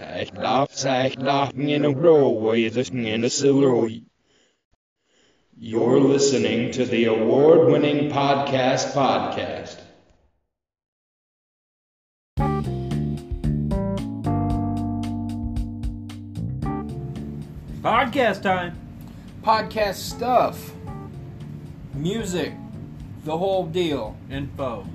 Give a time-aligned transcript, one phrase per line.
[0.00, 2.54] Sech laugh, sech laughing in a row,
[3.04, 4.02] in a silroy.
[5.58, 9.78] You're listening to the award winning podcast podcast.
[17.82, 18.78] Podcast time.
[19.42, 20.72] podcast stuff,
[21.92, 22.54] music,
[23.26, 24.86] the whole deal, Info,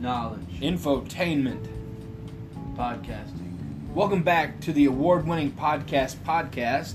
[0.00, 1.68] knowledge, infotainment.
[2.76, 3.39] podcasting.
[3.94, 6.94] Welcome back to the award winning podcast podcast.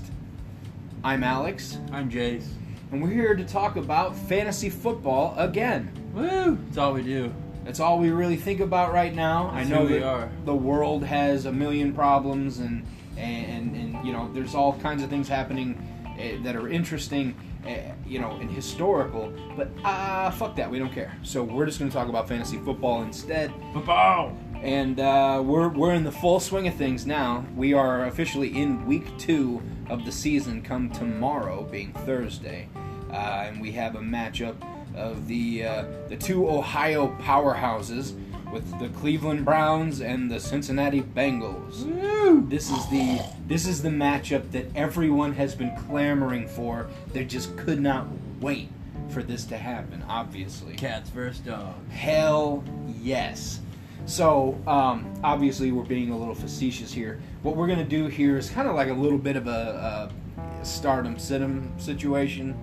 [1.04, 2.46] I'm Alex, I'm Jace.
[2.90, 5.90] and we're here to talk about fantasy football again.
[6.14, 6.56] Woo!
[6.66, 7.32] That's all we do.
[7.64, 9.50] That's all we really think about right now.
[9.54, 10.30] That's I know we are.
[10.44, 12.86] the world has a million problems, and
[13.16, 15.76] and and you know there's all kinds of things happening
[16.18, 17.34] uh, that are interesting,
[17.66, 19.32] uh, you know, and historical.
[19.56, 21.16] But ah, uh, fuck that, we don't care.
[21.22, 23.52] So we're just going to talk about fantasy football instead.
[23.72, 24.36] Football.
[24.62, 27.44] And uh, we're we're in the full swing of things now.
[27.54, 30.62] We are officially in week two of the season.
[30.62, 32.68] Come tomorrow, being Thursday,
[33.12, 34.56] uh, and we have a matchup
[34.96, 38.14] of the uh, the two Ohio powerhouses
[38.52, 41.84] with the Cleveland Browns and the Cincinnati Bengals.
[41.84, 42.46] Woo!
[42.48, 46.88] This is the this is the matchup that everyone has been clamoring for.
[47.12, 48.06] They just could not
[48.40, 48.68] wait
[49.10, 50.04] for this to happen.
[50.08, 51.92] Obviously, Cats versus dogs.
[51.92, 52.64] Hell
[53.00, 53.60] yes.
[54.06, 57.20] So, um, obviously, we're being a little facetious here.
[57.42, 60.10] What we're going to do here is kind of like a little bit of a,
[60.40, 62.56] a stardom situm situation.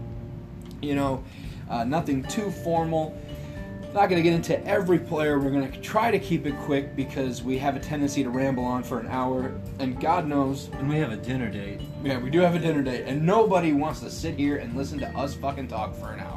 [0.81, 1.23] You know,
[1.69, 3.17] uh, nothing too formal.
[3.93, 5.37] Not going to get into every player.
[5.37, 8.65] We're going to try to keep it quick because we have a tendency to ramble
[8.65, 9.51] on for an hour.
[9.79, 11.81] And God knows, And we have a dinner date.
[12.03, 14.97] yeah, we do have a dinner date, and nobody wants to sit here and listen
[14.99, 16.32] to us fucking talk for an hour.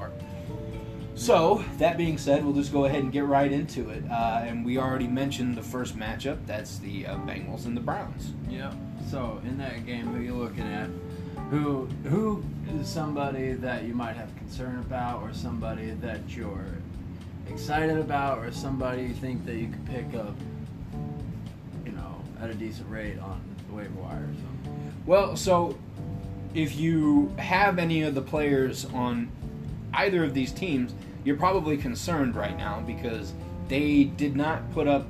[1.16, 4.04] So, that being said, we'll just go ahead and get right into it.
[4.10, 6.38] Uh, and we already mentioned the first matchup.
[6.46, 8.32] That's the uh, Bengals and the Browns.
[8.50, 8.74] Yep.
[9.10, 10.90] So in that game, who are you looking at?
[11.50, 12.44] Who who
[12.78, 16.66] is somebody that you might have concern about, or somebody that you're
[17.48, 20.34] excited about, or somebody you think that you could pick up,
[21.84, 24.94] you know, at a decent rate on the waiver wire or something?
[25.06, 25.78] Well, so
[26.52, 29.30] if you have any of the players on
[29.94, 30.94] either of these teams,
[31.26, 33.34] you're probably concerned right now because
[33.66, 35.04] they did not put up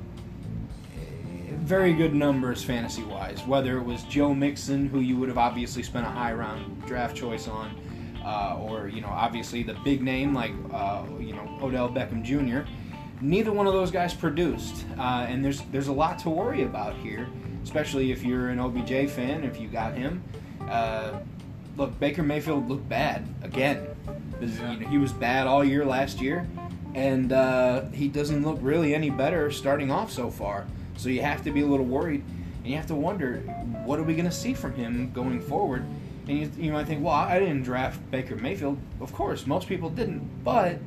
[0.95, 3.45] eh, very good numbers fantasy wise.
[3.45, 7.15] Whether it was Joe Mixon, who you would have obviously spent a high round draft
[7.15, 7.79] choice on,
[8.25, 12.67] uh, or you know obviously the big name like uh, you know Odell Beckham Jr.
[13.21, 16.95] Neither one of those guys produced, uh, and there's there's a lot to worry about
[16.95, 17.29] here,
[17.63, 19.43] especially if you're an OBJ fan.
[19.43, 20.23] If you got him,
[20.67, 21.19] uh,
[21.77, 23.87] look Baker Mayfield looked bad again.
[24.41, 24.73] Yeah.
[24.73, 26.47] you know, he was bad all year last year,
[26.95, 30.65] and uh, he doesn't look really any better starting off so far.
[30.97, 32.23] So you have to be a little worried,
[32.59, 33.37] and you have to wonder
[33.85, 35.85] what are we going to see from him going forward.
[36.27, 38.77] And you, you might think, well, I didn't draft Baker Mayfield.
[38.99, 40.77] Of course, most people didn't, but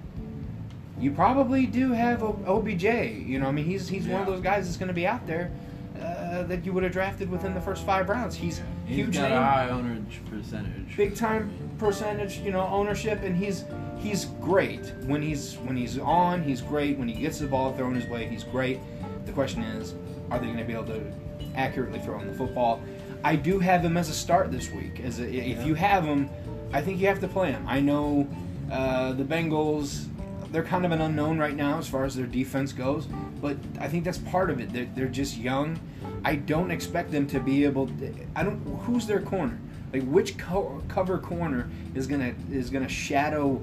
[0.98, 2.84] you probably do have OBJ.
[2.84, 5.26] You know, I mean, he's he's one of those guys that's going to be out
[5.26, 5.50] there
[5.98, 8.34] uh, that you would have drafted within the first five rounds.
[8.34, 10.94] He's He's huge got name a high ownerage percentage.
[10.96, 11.50] big time
[11.80, 13.64] percentage, you know, ownership, and he's
[13.98, 16.42] he's great when he's when he's on.
[16.42, 18.28] He's great when he gets the ball thrown his way.
[18.28, 18.78] He's great.
[19.26, 19.94] The question is,
[20.30, 21.02] are they going to be able to
[21.56, 22.80] accurately throw him the football?
[23.24, 25.00] I do have him as a start this week.
[25.00, 25.64] As a, if Yeah.
[25.64, 26.30] you have him,
[26.72, 27.64] I think you have to play him.
[27.66, 28.28] I know
[28.70, 30.06] uh, the Bengals.
[30.52, 33.06] They're kind of an unknown right now as far as their defense goes,
[33.40, 34.72] but I think that's part of it.
[34.72, 35.78] They're, they're just young.
[36.24, 37.86] I don't expect them to be able.
[37.86, 38.58] To, I don't.
[38.84, 39.58] Who's their corner?
[39.92, 43.60] Like which co- cover corner is gonna is gonna shadow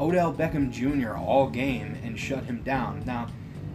[0.00, 1.16] Odell Beckham Jr.
[1.16, 3.02] all game and shut him down?
[3.04, 3.28] Now,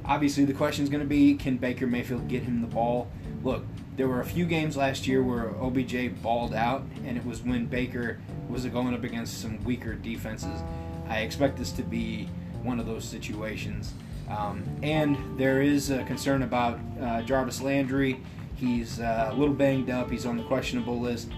[0.05, 3.09] obviously the question is gonna be, can Baker Mayfield get him the ball?
[3.43, 3.63] Look,
[3.95, 7.65] there were a few games last year where OBJ balled out, and it was when
[7.65, 10.61] Baker was going up against some weaker defenses.
[11.07, 12.29] I expect this to be
[12.63, 13.93] one of those situations.
[14.29, 18.21] Um, and there is a concern about uh, Jarvis Landry.
[18.55, 20.09] He's uh, a little banged up.
[20.11, 21.29] He's on the questionable list.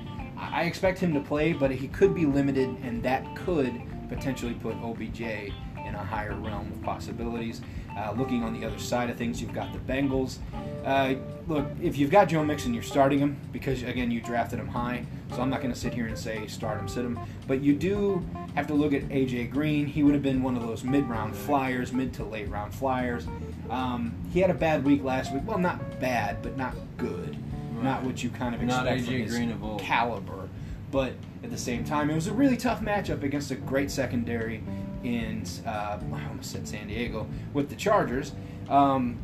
[0.42, 3.80] I expect him to play, but he could be limited, and that could
[4.10, 7.62] potentially put OBJ in a higher realm of possibilities.
[7.98, 10.38] Uh, looking on the other side of things, you've got the Bengals.
[10.86, 11.16] Uh,
[11.48, 15.06] look, if you've got Joe Mixon, you're starting him because, again, you drafted him high.
[15.32, 17.20] So I'm not going to sit here and say start him, sit him.
[17.48, 19.86] But you do have to look at AJ Green.
[19.86, 23.28] He would have been one of those mid-round flyers, mid to late round flyers.
[23.70, 25.44] Um, he had a bad week last week.
[25.46, 27.38] Well, not bad, but not good.
[27.84, 30.50] Not what you kind of Not expect from AJ his Green caliber.
[30.92, 31.14] But
[31.44, 34.62] at the same time, it was a really tough matchup against a great secondary
[35.04, 38.34] in uh, I almost said San Diego with the Chargers.
[38.70, 39.18] Um,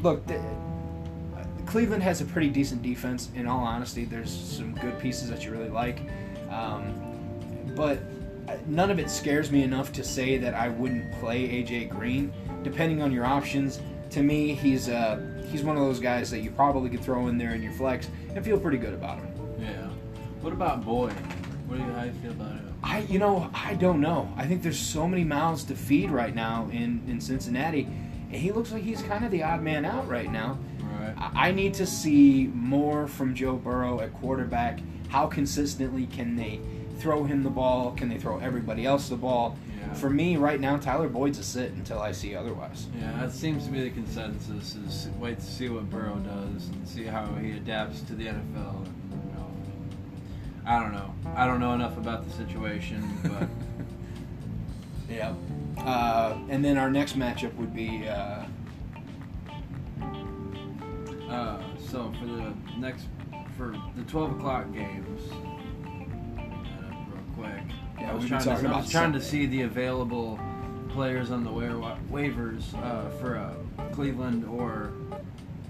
[0.00, 0.42] look, the,
[1.66, 3.28] Cleveland has a pretty decent defense.
[3.34, 6.00] In all honesty, there's some good pieces that you really like,
[6.50, 6.94] um,
[7.76, 8.00] but
[8.66, 12.32] none of it scares me enough to say that I wouldn't play AJ Green.
[12.62, 16.50] Depending on your options, to me, he's uh, he's one of those guys that you
[16.50, 19.28] probably could throw in there in your flex and feel pretty good about him.
[19.60, 19.88] Yeah.
[20.40, 21.12] What about Boyd?
[21.66, 22.74] What do you how do you feel about him?
[22.82, 24.32] I you know I don't know.
[24.36, 27.82] I think there's so many mouths to feed right now in in Cincinnati.
[28.30, 30.58] And he looks like he's kind of the odd man out right now.
[31.00, 31.14] Right.
[31.16, 34.80] I I need to see more from Joe Burrow at quarterback.
[35.08, 36.60] How consistently can they
[36.98, 37.92] throw him the ball?
[37.92, 39.56] Can they throw everybody else the ball?
[39.78, 39.92] Yeah.
[39.94, 42.86] For me, right now, Tyler Boyd's a sit until I see otherwise.
[42.98, 44.74] Yeah, that seems to be the consensus.
[44.74, 48.86] Is wait to see what Burrow does and see how he adapts to the NFL.
[49.10, 49.50] You know,
[50.66, 51.14] I don't know.
[51.36, 53.48] I don't know enough about the situation, but
[55.08, 55.34] Yeah.
[55.78, 58.44] Uh, and then our next matchup would be uh,
[61.30, 63.06] uh, so for the next
[63.56, 67.62] for the twelve o'clock games, uh, real quick.
[68.00, 70.38] Yeah, I was trying, talking to, I was trying to see the available
[70.90, 73.54] players on the wa- waivers uh, for uh,
[73.92, 74.92] Cleveland or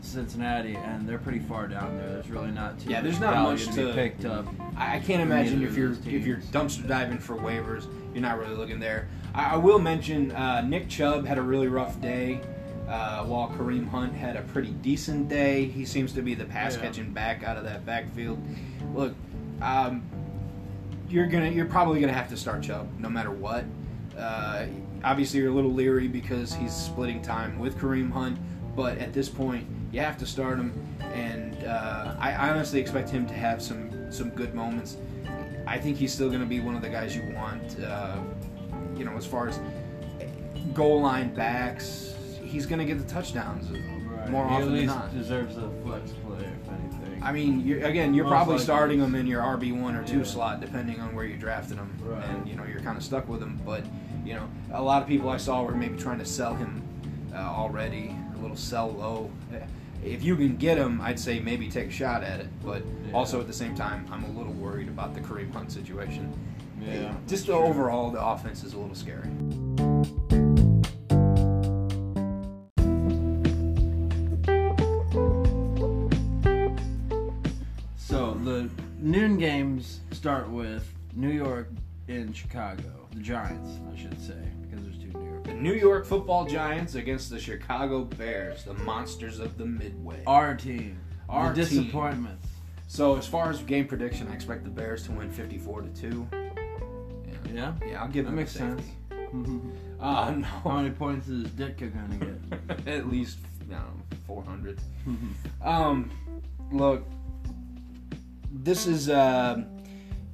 [0.03, 2.09] Cincinnati, and they're pretty far down there.
[2.11, 4.47] There's really not too Yeah, there's much not much to, to- be picked up.
[4.77, 8.55] I, I can't imagine if you're if you're dumpster diving for waivers, you're not really
[8.55, 9.09] looking there.
[9.35, 12.41] I, I will mention uh, Nick Chubb had a really rough day,
[12.89, 15.67] uh, while Kareem Hunt had a pretty decent day.
[15.67, 16.83] He seems to be the pass Yeah.
[16.83, 18.39] catching back out of that backfield.
[18.95, 19.15] Look,
[19.61, 20.03] um,
[21.09, 23.65] you're gonna you're probably gonna have to start Chubb no matter what.
[24.17, 24.67] Uh,
[25.05, 28.39] obviously, you're a little leery because he's splitting time with Kareem Hunt,
[28.77, 30.73] but at this point, you have to start him.
[31.01, 34.97] And uh, I I honestly expect him to have some some good moments.
[35.67, 37.79] I think he's still going to be one of the guys you want.
[37.81, 38.17] Uh,
[38.97, 39.61] you know, as far as
[40.73, 43.71] goal line backs, he's going to get the touchdowns
[44.31, 45.15] more he often at than not.
[45.15, 46.48] deserves a flex play.
[47.23, 48.65] I mean, you're, again, you're Most probably likely.
[48.65, 50.25] starting them in your RB one or two Yeah.
[50.25, 52.25] slot, depending on where you drafted them, Right.
[52.25, 53.61] and you know you're kind of stuck with them.
[53.67, 53.85] But
[54.25, 56.83] you know, a lot of people I saw were maybe trying to sell him
[57.35, 59.31] uh, already, a little sell low.
[60.05, 62.47] If you can get him, I'd say maybe take a shot at it.
[62.65, 63.13] But Yeah.
[63.17, 66.33] also at the same time, I'm a little worried about the Kareem Hunt situation.
[66.81, 67.13] yeah.
[67.27, 69.29] Just overall, the offense is a little scary.
[80.49, 81.69] Start with New York
[82.09, 82.83] in Chicago.
[83.13, 85.45] The Giants, I should say, because there's two New York.
[85.45, 90.23] The New York Football Giants against the Chicago Bears, the monsters of the Midway.
[90.27, 90.99] Our team.
[91.29, 91.83] Our the team.
[91.83, 92.49] disappointments.
[92.87, 96.27] So as far as game prediction, I expect the Bears to win 54 to two.
[97.53, 97.75] Yeah.
[97.87, 98.83] Yeah, I'll give That them makes sense.
[100.01, 102.87] Uh, How many points is Dick gonna get?
[102.87, 104.79] at least I don't know, 400.
[105.63, 106.11] Um,
[106.71, 107.05] look,
[108.53, 109.65] this is uh,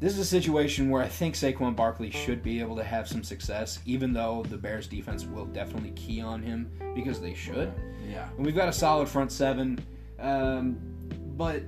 [0.00, 3.22] this is a situation where I think Saquon Barkley should be able to have some
[3.22, 7.72] success, even though the Bears defense will definitely key on him because they should.
[8.08, 8.28] yeah.
[8.36, 9.78] And we've got a solid front seven,
[10.18, 10.76] um,
[11.36, 11.62] but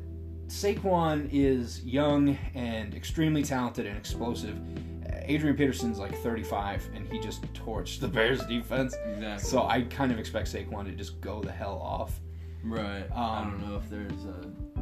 [0.48, 4.58] Saquon is young and extremely talented and explosive.
[5.28, 8.94] Adrian Peterson's like 35, and he just torched the Bears defense.
[9.14, 9.48] Exactly.
[9.48, 12.20] So I kind of expect Saquon to just go the hell off.
[12.62, 13.04] Right.
[13.12, 14.75] I Um, don't know if there's a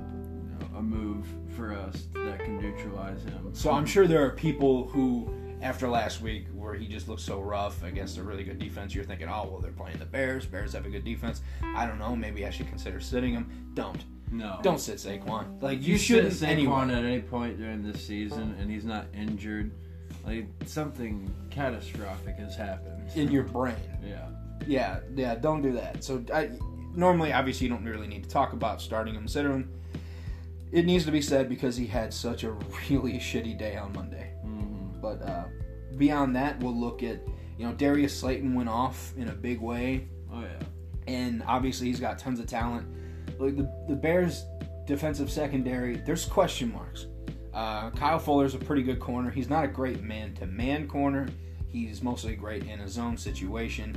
[0.77, 1.27] a move
[1.57, 3.51] for us that can neutralize him.
[3.53, 5.33] So I'm sure there are people who,
[5.63, 9.05] after last week, where he just looked so rough against a really good defense, you're
[9.05, 10.47] thinking, oh well, they're playing the Bears.
[10.47, 11.43] Bears have a good defense.
[11.75, 12.15] I don't know.
[12.17, 13.71] Maybe I should consider sitting him.
[13.75, 14.05] Don't.
[14.33, 14.59] No.
[14.63, 15.63] Don't sit Saquon.
[15.63, 16.95] Like you, You shouldn't sit Saquon anyway.
[16.95, 19.71] at any point during this season, and he's not injured.
[20.27, 23.11] Like something catastrophic has happened.
[23.15, 23.77] in your brain.
[24.05, 24.29] yeah.
[24.67, 26.03] Yeah, yeah, don't do that.
[26.03, 26.51] So I
[26.95, 29.71] normally obviously you don't really need to talk about starting him, sit him.
[30.75, 32.51] It needs to be said because he had such a
[32.91, 34.33] really shitty day on Monday.
[34.43, 35.45] hmm But uh,
[35.97, 37.21] beyond that, we'll look at
[37.57, 40.67] you know Darius Slayton went off in a big way, Oh yeah.
[41.07, 42.87] and obviously he's got tons of talent.
[43.39, 44.45] Like the the Bears'
[44.87, 47.07] defensive secondary, there's question marks.
[47.55, 49.31] Uh, Kyle Fuller's a pretty good corner.
[49.31, 51.29] He's not a great man-to-man corner.
[51.69, 53.95] He's mostly great in a zone situation.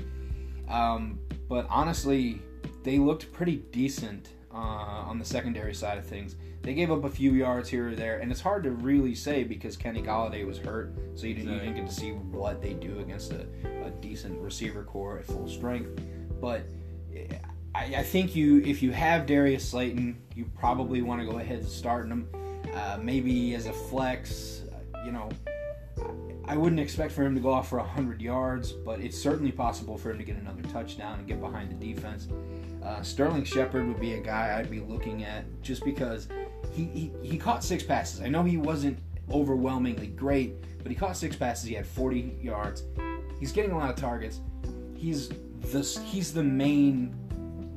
[0.69, 1.17] Um,
[1.49, 2.39] but honestly,
[2.83, 6.35] they looked pretty decent uh, on the secondary side of things.
[6.63, 9.43] They gave up a few yards here or there, and it's hard to really say
[9.43, 12.73] because Kenny Golladay was hurt, so you didn't, you didn't get to see what they
[12.73, 13.45] do against a,
[13.85, 16.01] a decent receiver core at full strength.
[16.41, 16.63] But
[17.15, 17.37] eh,
[17.75, 21.59] I, I think you, if you have Darius Slayton, you probably want to go ahead
[21.59, 22.27] and start him.
[22.73, 25.29] Uh, maybe as a flex, uh, you know.
[26.49, 29.97] I wouldn't expect for him to go off for 100 yards, but it's certainly possible
[29.97, 32.27] for him to get another touchdown and get behind the defense.
[32.87, 36.29] Uh, Sterling Shepard would be a guy I'd be looking at just because
[36.71, 38.21] he, he, he caught six passes.
[38.21, 38.97] I know he wasn't
[39.29, 41.67] overwhelmingly great, but he caught six passes.
[41.67, 42.83] He had 40 yards.
[43.41, 44.39] He's getting a lot of targets.
[44.95, 47.13] He's the he's the main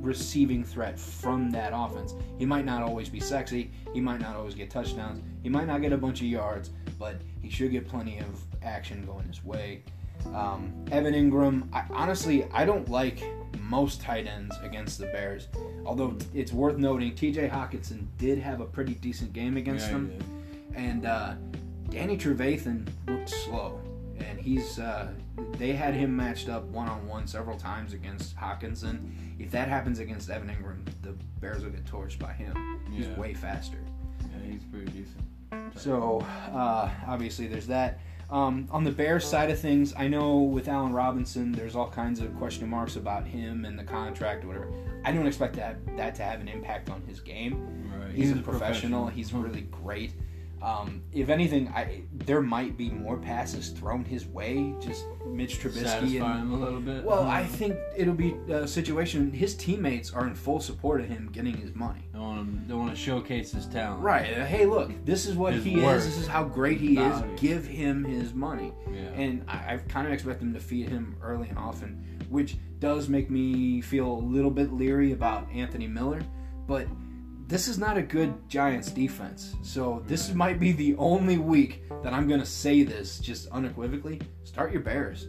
[0.00, 2.14] receiving threat from that offense.
[2.38, 3.72] He might not always be sexy.
[3.92, 5.20] He might not always get touchdowns.
[5.42, 9.04] He might not get a bunch of yards, but he should get plenty of action
[9.04, 9.82] going his way.
[10.34, 13.22] Um, Evan Engram, I, honestly, I don't like
[13.62, 15.48] most tight ends against the Bears.
[15.86, 17.48] Although it's worth noting, T.J.
[17.48, 20.18] Hockenson did have a pretty decent game against Yeah, them,
[20.74, 21.34] and uh,
[21.88, 23.80] Danny Trevathan looked slow,
[24.18, 25.12] and he's uh,
[25.52, 29.10] they had him matched up one on one several times against Hockenson.
[29.38, 32.80] If that happens against Evan Engram, the Bears will get torched by him.
[32.92, 33.18] He's Yeah.
[33.18, 33.78] way faster.
[34.20, 35.24] Yeah, he's pretty decent.
[35.76, 36.20] So
[36.52, 38.00] uh, obviously there's that.
[38.30, 42.20] Um, on the Bears side of things, I know with Allen Robinson, there's all kinds
[42.20, 44.72] of question marks about him and the contract or whatever.
[45.04, 47.90] I don't expect that that to have an impact on his game.
[47.92, 48.14] Right.
[48.14, 49.08] He's, a professional.
[49.08, 50.12] He's really great.
[50.62, 54.74] Um, if anything, I there might be more passes thrown his way.
[54.80, 57.02] Just Mitch Trubisky satisfy and him a little bit.
[57.04, 59.32] well, I think it'll be a situation.
[59.32, 62.02] His teammates are in full support of him getting his money.
[62.12, 62.64] don't want him.
[62.68, 64.02] Don't want to showcase his talent.
[64.02, 64.36] Right.
[64.38, 65.98] uh, Hey, look, this is what His he worth.
[65.98, 66.04] is.
[66.06, 67.22] This is how great he is.
[67.38, 68.72] Give him his money.
[68.92, 69.00] Yeah.
[69.14, 73.08] And I, I kind of expect them to feed him early and often, which does
[73.08, 76.20] make me feel a little bit leery about Anthony Miller.
[76.66, 76.86] But
[77.50, 79.54] this is not a good Giants defense.
[79.62, 84.20] So this might be the only week that I'm going to say this just unequivocally.
[84.44, 85.26] Start your Bears.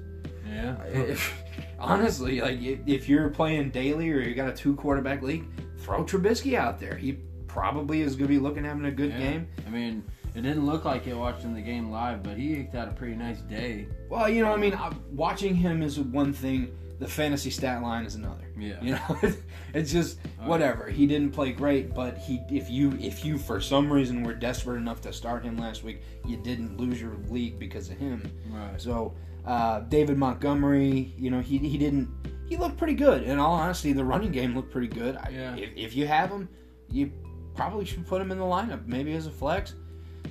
[0.48, 0.82] yeah.
[0.84, 1.34] If,
[1.80, 5.46] honestly, like if, you're playing daily or you got a two quarterback league,
[5.80, 6.96] throw Trubisky out there.
[6.96, 7.14] He
[7.48, 9.20] probably is going to be looking having a good Yeah.
[9.20, 9.48] game.
[9.66, 10.04] I mean,
[10.36, 13.40] it didn't look like it watching the game live, but he had a pretty nice
[13.42, 13.88] day.
[14.10, 16.72] Well, you know, I mean, uh, watching him is one thing.
[17.02, 18.46] The fantasy stat line is another.
[18.58, 18.80] Yeah.
[18.82, 19.20] You know,
[19.74, 20.48] it's just All right.
[20.50, 20.88] whatever.
[20.88, 24.78] He didn't play great, but he if you if you for some reason were desperate
[24.78, 28.32] enough to start him last week, you didn't lose your league because of him.
[28.52, 28.80] Right.
[28.80, 29.16] So
[29.46, 32.08] uh, David Montgomery, you know, he he didn't
[32.48, 33.24] he looked pretty good.
[33.24, 35.16] In all honesty, the running game looked pretty good.
[35.18, 35.56] I, Yeah.
[35.56, 36.48] if, if you have him,
[36.92, 37.12] you
[37.56, 39.74] probably should put him in the lineup, maybe as a flex.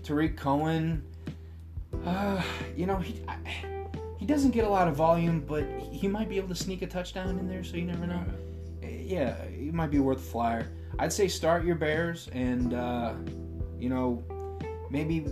[0.05, 1.03] Tarik Cohen,
[2.07, 2.41] uh,
[2.77, 3.37] you know, he I,
[4.21, 6.87] he doesn't get a lot of volume, but he might be able to sneak a
[6.87, 7.65] touchdown in there.
[7.65, 8.23] So you never know.
[8.83, 10.71] Yeah, he might be worth a flyer.
[10.99, 13.15] I'd say start your Bears and uh,
[13.79, 14.23] you know
[14.91, 15.27] maybe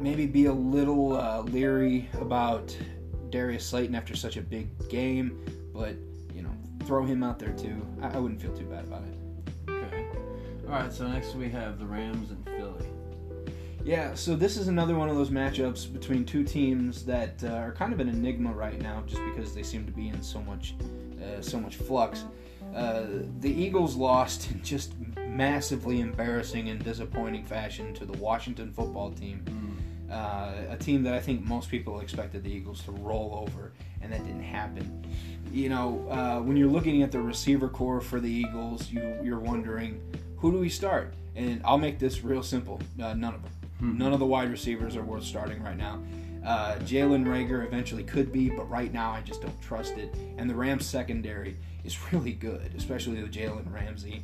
[0.00, 2.74] maybe be a little uh, leery about
[3.28, 5.44] Darius Slayton after such a big game,
[5.74, 5.96] but
[6.34, 6.50] you know
[6.86, 7.86] throw him out there too.
[8.00, 9.70] I, I wouldn't feel too bad about it.
[9.70, 10.06] Okay.
[10.66, 10.90] All right.
[10.90, 12.59] So next we have the Rams and Philly.
[13.84, 17.72] Yeah, so this is another one of those matchups between two teams that uh, are
[17.72, 20.74] kind of an enigma right now, just because they seem to be in so much,
[21.22, 22.24] uh, so much flux.
[22.74, 23.04] Uh,
[23.40, 24.92] the Eagles lost in just
[25.26, 29.44] massively embarrassing and disappointing fashion to the Washington football team,
[30.10, 33.72] uh, a team that I think most people expected the Eagles to roll over,
[34.02, 35.06] and that didn't happen.
[35.50, 39.40] You know, uh, when you're looking at the receiver core for the Eagles, you you're
[39.40, 40.00] wondering
[40.36, 41.14] who do we start?
[41.34, 43.52] And I'll make this real simple: uh, none of them.
[43.80, 46.02] None of the wide receivers are worth starting right now.
[46.44, 50.14] Uh, Jalen Reagor eventually could be, but right now I just don't trust it.
[50.38, 54.22] And the Rams secondary is really good, especially with Jalen Ramsey.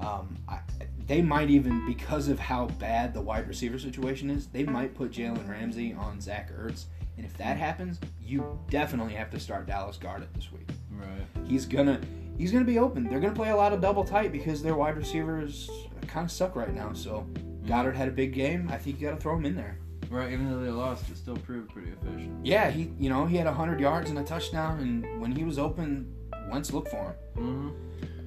[0.00, 0.58] Um, I,
[1.06, 5.12] they might even, because of how bad the wide receiver situation is, they might put
[5.12, 6.86] Jalen Ramsey on Zach Ertz.
[7.16, 10.68] And if that happens, you definitely have to start Dallas Goedert this week.
[10.90, 11.26] Right.
[11.46, 12.00] He's gonna
[12.38, 13.04] he's gonna be open.
[13.04, 15.70] They're gonna play a lot of double tight because their wide receivers
[16.06, 16.92] kind of suck right now.
[16.94, 17.26] So
[17.64, 18.68] Goedert had a big game.
[18.70, 19.78] I think you got to throw him in there.
[20.10, 20.32] Right.
[20.32, 22.44] Even though they lost, it still proved pretty efficient.
[22.44, 25.58] Yeah, he you know he had hundred yards and a touchdown, and when he was
[25.58, 26.12] open,
[26.50, 27.42] Wentz looked for him.
[27.42, 27.68] hmm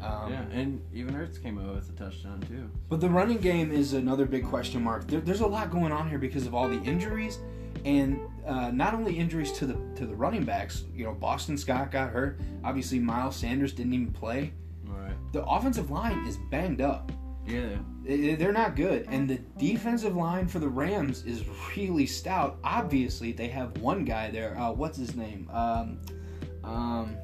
[0.04, 2.70] Um, yeah, and even Ertz came out with a touchdown too.
[2.90, 5.08] But the running game is another big question mark.
[5.08, 7.38] There, there's a lot going on here because of all the injuries,
[7.84, 10.86] and uh, not only injuries to the to the running backs.
[10.96, 12.40] You know, Boston Scott got hurt.
[12.64, 14.54] Obviously, Miles Sanders didn't even play.
[14.86, 15.14] Right.
[15.34, 17.12] The offensive line is banged up.
[17.48, 17.78] Yeah.
[18.04, 21.44] They're not good, and the defensive line for the Rams is
[21.76, 22.60] really stout.
[22.64, 24.58] Obviously, they have one guy there.
[24.58, 25.50] Uh, what's his name?
[25.52, 26.00] Um,
[26.64, 27.18] um,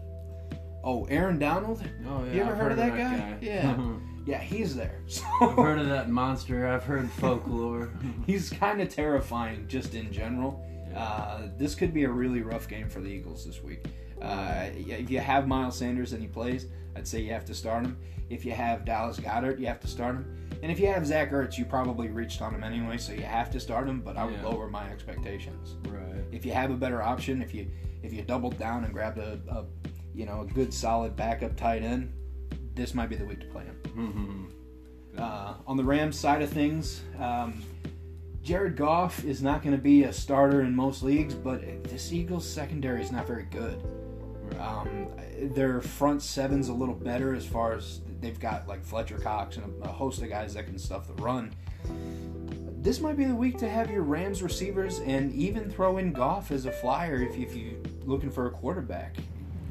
[0.83, 1.83] oh, Aaron Donald.
[2.07, 2.33] Oh yeah.
[2.33, 3.37] You ever I've heard of that guy?
[3.41, 3.77] Yeah.
[4.23, 5.01] Yeah, he's there.
[5.07, 6.67] So I've heard of that monster.
[6.67, 7.89] I've heard folklore.
[8.27, 10.63] he's kind of terrifying just in general.
[10.91, 11.03] Yeah.
[11.03, 13.83] Uh, this could be a really rough game for the Eagles this week.
[14.21, 17.85] Uh, if you have Miles Sanders and he plays, I'd say you have to start
[17.85, 17.97] him.
[18.29, 20.37] If you have Dallas Goedert, you have to start him.
[20.63, 23.49] And if you have Zach Ertz, you probably reached on him anyway, so you have
[23.51, 24.01] to start him.
[24.01, 24.45] But I would Yeah.
[24.47, 25.75] lower my expectations.
[25.89, 26.23] right.
[26.31, 27.67] If you have a better option, if you
[28.03, 29.65] if you doubled down and grabbed a, a
[30.13, 32.11] you know a good solid backup tight end,
[32.75, 33.75] this might be the week to play him.
[33.85, 34.45] Mm-hmm.
[35.17, 37.61] Uh, on the Rams side of things, um,
[38.43, 42.47] Jared Goff is not going to be a starter in most leagues, but this Eagles
[42.49, 43.83] secondary is not very good.
[44.59, 45.07] Um,
[45.53, 49.83] their front seven's a little better as far as they've got like Fletcher Cox and
[49.83, 51.53] a, a host of guys that can stuff the run.
[52.81, 56.51] This might be the week to have your Rams receivers and even throw in Goff
[56.51, 59.17] as a flyer if, if you're looking for a quarterback.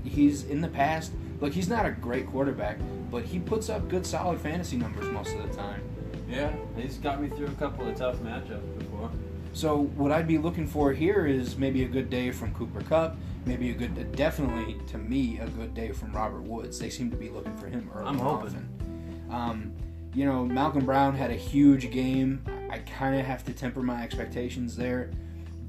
[0.04, 2.78] He's in the past, look, he's not a great quarterback,
[3.10, 5.82] but he puts up good, solid fantasy numbers most of the time.
[6.28, 9.10] Yeah, he's got me through a couple of tough matchups before.
[9.52, 13.16] So what I'd be looking for here is maybe a good day from Cooper Kupp,
[13.47, 16.78] maybe a good, definitely to me, a good day from Robert Woods.
[16.78, 18.07] They seem to be looking for him early.
[18.07, 18.47] I'm hoping.
[18.49, 19.26] often.
[19.30, 19.73] Um,
[20.14, 22.42] you know, Malcolm Brown had a huge game.
[22.71, 25.11] I kind of have to temper my expectations there,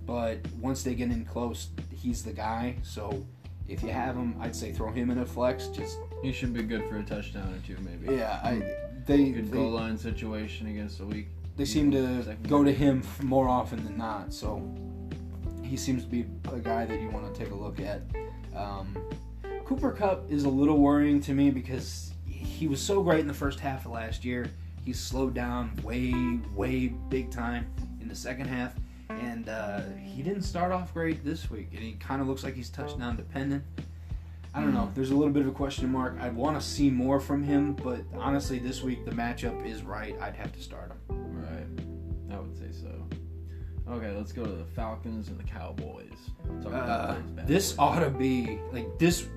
[0.06, 2.76] but once they get in close, he's the guy.
[2.84, 3.26] So
[3.68, 5.68] if you have him, I'd say throw him in a flex.
[5.68, 8.16] Just He should be good for a touchdown or two, maybe.
[8.16, 8.62] yeah, I
[9.06, 11.28] they Good they, goal line situation against the weak.
[11.58, 14.34] They seem to go to him more often than not.
[14.34, 14.62] So
[15.64, 18.02] he seems to be a guy that you want to take a look at.
[18.56, 18.98] Um,
[19.66, 23.34] Cooper Kupp is a little worrying to me because he was so great in the
[23.34, 24.52] first half of last year.
[24.84, 26.14] He slowed down way,
[26.54, 28.74] way big time in the second half,
[29.10, 31.70] and uh, he didn't start off great this week.
[31.72, 33.64] And he kind of looks like he's touchdown dependent.
[34.54, 34.92] I don't know.
[34.94, 36.18] There's a little bit of a question mark.
[36.20, 40.20] I'd want to see more from him, but honestly, this week the matchup is right.
[40.20, 41.31] I'd have to start him.
[42.52, 43.08] Would say so.
[43.92, 46.12] Okay, let's go to the Falcons and the Cowboys.
[46.62, 47.80] Talk about Uh, those bad this boys.
[47.80, 49.28] ought to be like this.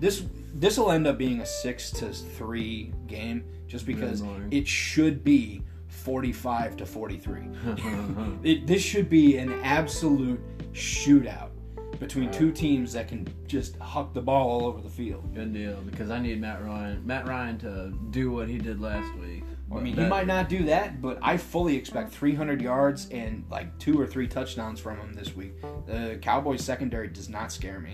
[0.00, 4.48] This this will end up being a six to three game, just because annoying.
[4.50, 7.48] it should be forty five to forty three.
[8.42, 10.40] It, this should be an absolute
[10.72, 11.50] shootout
[11.98, 15.34] between two teams that can just huck the ball all over the field.
[15.34, 17.04] Good deal, because I need Matt Ryan.
[17.06, 19.42] Matt Ryan to do what he did last week.
[19.74, 23.76] I mean, he might not do that, but I fully expect 300 yards and like
[23.78, 25.54] two or three touchdowns from him this week.
[25.86, 27.92] The Cowboys secondary does not scare me.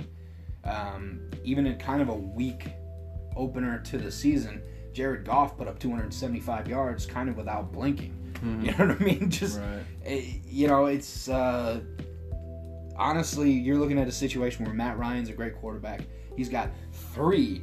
[0.64, 2.68] Um, even in kind of a weak
[3.36, 8.18] opener to the season, Jared Goff put up 275 yards kind of without blinking.
[8.42, 9.30] You know what I mean?
[9.30, 9.82] Just Right.
[10.04, 11.80] eh, you know, it's uh,
[12.96, 16.00] honestly you're looking at a situation where Matt Ryan's a great quarterback.
[16.36, 16.70] He's got
[17.14, 17.62] three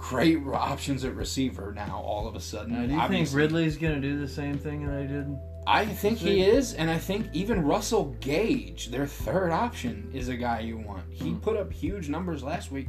[0.00, 2.02] great options at receiver now.
[2.02, 4.96] All of a sudden, Now, do you think Ridley's gonna do the same thing that
[4.96, 5.38] I did?
[5.66, 10.36] I think he is, and I think even Russell Gage, their third option, is a
[10.36, 11.04] guy you want.
[11.10, 11.38] He hmm.
[11.38, 12.88] put up huge numbers last week.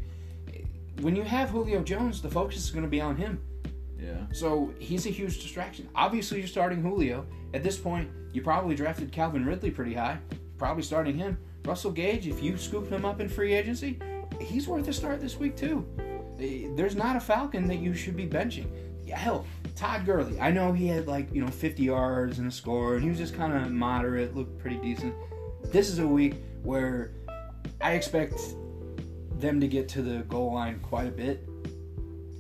[1.02, 3.42] When you have Julio Jones, the focus is going to be on him.
[4.00, 4.26] Yeah.
[4.32, 5.90] So he's a huge distraction.
[5.96, 7.26] Obviously, you're starting Julio.
[7.54, 10.20] At this point, you probably drafted Calvin Ridley pretty high.
[10.58, 11.38] Probably starting him.
[11.66, 14.00] Russell Gage, if you scoop him up in free agency,
[14.40, 15.86] he's worth a start this week too.
[16.42, 18.68] Eh, There's not a Falcon that you should be benching.
[19.06, 20.40] Yeah, hell, Todd Gurley.
[20.40, 23.18] I know he had like you know 50 yards and a score, and he was
[23.18, 25.14] just kind of moderate, looked pretty decent.
[25.66, 27.12] This is a week where
[27.80, 28.40] I expect
[29.38, 31.48] them to get to the goal line quite a bit.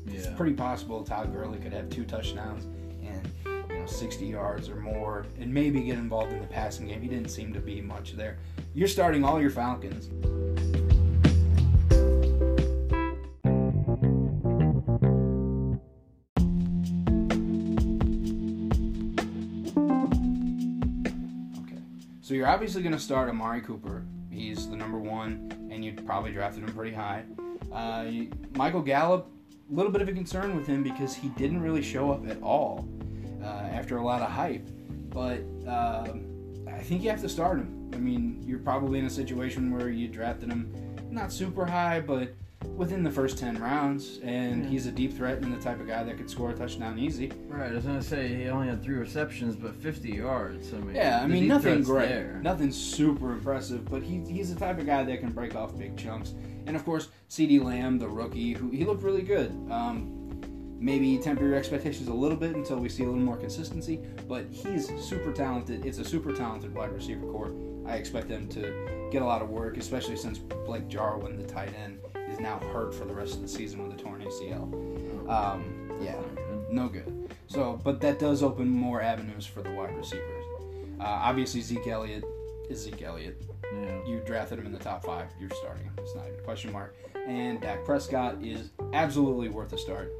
[0.07, 2.65] It's pretty possible Todd Gurley could have two touchdowns
[3.03, 7.01] and you know 60 yards or more, and maybe get involved in the passing game.
[7.01, 8.37] He didn't seem to be much there.
[8.73, 10.09] You're starting all your Falcons.
[22.41, 24.03] You're obviously going to start Amari Cooper.
[24.31, 27.23] He's the number one, and you probably drafted him pretty high.
[27.71, 28.05] Uh,
[28.55, 29.27] Michael Gallup,
[29.71, 32.41] a little bit of a concern with him because he didn't really show up at
[32.41, 32.89] all
[33.43, 34.67] uh, after a lot of hype.
[35.11, 37.91] But um, I think you have to start him.
[37.93, 40.73] I mean, you're probably in a situation where you drafted him
[41.11, 42.33] not super high, but
[42.75, 44.69] within the first 10 rounds, and Yeah.
[44.69, 47.31] he's a deep threat and the type of guy that could score a touchdown easy.
[47.47, 47.71] Right.
[47.71, 50.73] I was gonna say he only had three receptions, but 50 yards.
[50.73, 50.95] I mean.
[50.95, 52.09] Yeah, I mean, nothing great.
[52.09, 52.39] There.
[52.43, 55.95] Nothing super impressive, but he, he's the type of guy that can break off big
[55.97, 56.33] chunks.
[56.67, 59.51] And of course, CeeDee Lamb, the rookie, who he looked really good.
[59.71, 60.17] Um,
[60.79, 64.45] maybe temper your expectations a little bit until we see a little more consistency, but
[64.51, 65.85] he's super talented.
[65.85, 67.51] It's a super talented wide receiver core.
[67.85, 71.73] I expect them to get a lot of work, especially since Blake Jarwin, the tight
[71.83, 71.99] end,
[72.41, 75.29] now hurt for the rest of the season with a torn ACL.
[75.29, 76.19] Um, yeah,
[76.69, 77.33] no good.
[77.47, 80.43] So, but that does open more avenues for the wide receivers.
[80.99, 82.23] Uh, obviously, Zeke Elliott
[82.69, 83.41] is Zeke Elliott.
[83.73, 84.05] Yeah.
[84.05, 85.29] You drafted him in the top five.
[85.39, 85.93] You're starting him.
[85.97, 86.95] It's not even a question mark.
[87.27, 90.11] And Dak Prescott is absolutely worth a start.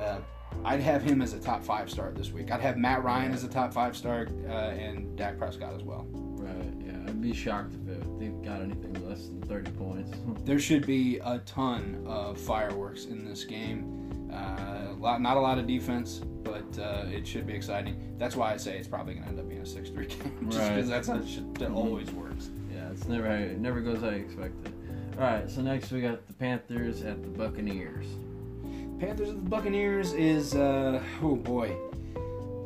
[0.00, 0.18] Uh,
[0.64, 2.50] I'd have him as a top five start this week.
[2.50, 6.06] I'd have Matt Ryan as a top five start uh, and Dak Prescott as well.
[6.12, 6.72] Right.
[6.84, 6.92] Yeah.
[7.06, 10.18] I'd be shocked if they got anything less than 30 points.
[10.44, 14.30] There should be a ton of fireworks in this game.
[14.32, 18.14] Uh, a lot, not a lot of defense, but uh, it should be exciting.
[18.18, 20.46] That's why I say it's probably going to end up being a 6 3 game.
[20.48, 20.74] Just Right.
[20.76, 22.50] because that's how it, should, it always works.
[22.72, 24.72] Yeah, it's never it never goes how you expected.
[25.18, 28.06] All right, so next we got the Panthers at the Buccaneers.
[29.00, 31.74] Panthers and the Buccaneers is uh, oh boy.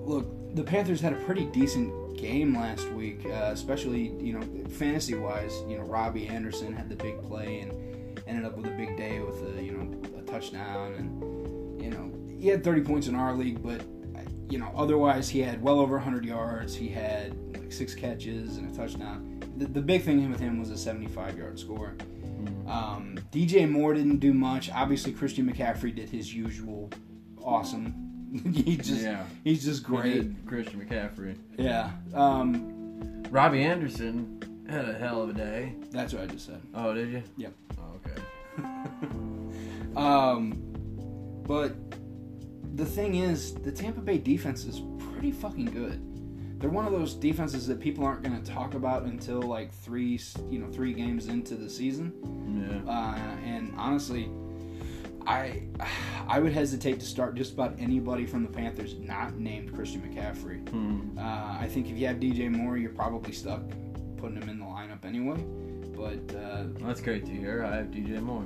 [0.05, 5.15] Look, the Panthers had a pretty decent game last week, uh, especially you know fantasy
[5.15, 5.63] wise.
[5.69, 9.21] You know Robby Anderson had the big play and ended up with a big day
[9.21, 13.35] with a you know a touchdown and you know he had 30 points in our
[13.35, 13.83] league, but
[14.51, 16.75] you know otherwise he had well over 100 yards.
[16.75, 19.43] He had like six catches and a touchdown.
[19.57, 21.95] The, the big thing with him was a 75 yard score.
[22.67, 24.71] Um, DJ Moore didn't do much.
[24.71, 26.91] Obviously, Christian McCaffrey did his usual
[27.43, 28.10] awesome.
[28.53, 29.25] he just Yeah.
[29.45, 30.47] he's just great.
[30.47, 31.37] Christian McCaffrey.
[31.59, 31.91] Yeah.
[32.15, 35.75] Um, Robby Anderson had a hell of a day.
[35.91, 36.61] that's what I just said.
[36.75, 37.23] Oh, did you?
[37.37, 37.53] Yep.
[37.79, 38.23] Oh, okay.
[39.97, 40.53] Um,
[41.47, 41.75] but
[42.77, 44.81] the thing is, the Tampa Bay defense is
[45.13, 46.01] pretty fucking good.
[46.61, 50.21] They're one of those defenses that people aren't going to talk about until like three,
[50.49, 52.13] you know, three games into the season.
[52.87, 52.91] Yeah.
[52.91, 54.29] Uh, and honestly,
[55.31, 55.63] I
[56.27, 60.69] I would hesitate to start just about anybody from the Panthers not named Christian McCaffrey.
[60.69, 61.17] Hmm.
[61.17, 61.23] Uh,
[61.61, 63.63] I think if you have DJ Moore, you're probably stuck
[64.17, 65.43] putting him in the lineup anyway.
[65.97, 67.65] But uh, that's great to hear.
[67.65, 68.45] I have DJ Moore.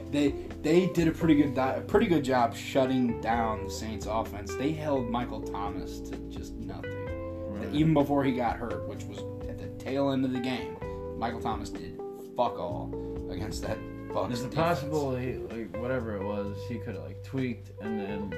[0.10, 4.06] they they did a pretty good di- a pretty good job shutting down the Saints
[4.06, 4.54] offense.
[4.54, 7.52] They held Michael Thomas to just nothing.
[7.52, 7.74] Right.
[7.74, 10.76] Even before he got hurt, which was at the tail end of the game,
[11.18, 12.00] Michael Thomas did
[12.34, 12.90] fuck all
[13.30, 13.78] against that
[14.24, 14.54] Is it defense.
[14.54, 18.34] possible he like whatever it was he could have like tweaked and then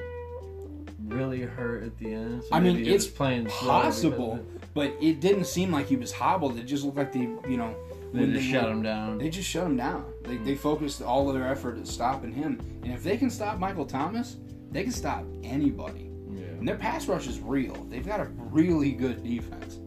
[1.06, 2.42] really hurt at the end?
[2.42, 6.58] So I mean, it's playing possible, but it didn't seem like he was hobbled.
[6.58, 7.74] It just looked like they, you know.
[8.12, 9.18] They just they shut were- him down.
[9.18, 10.04] They just shut him down.
[10.24, 10.60] They, they hmm.
[10.60, 12.58] focused all of their effort at stopping him.
[12.82, 14.38] And if they can stop Michael Thomas,
[14.70, 16.10] they can stop anybody.
[16.30, 16.46] yeah.
[16.46, 17.86] And their pass rush is real.
[17.90, 19.78] They've got a really good defense.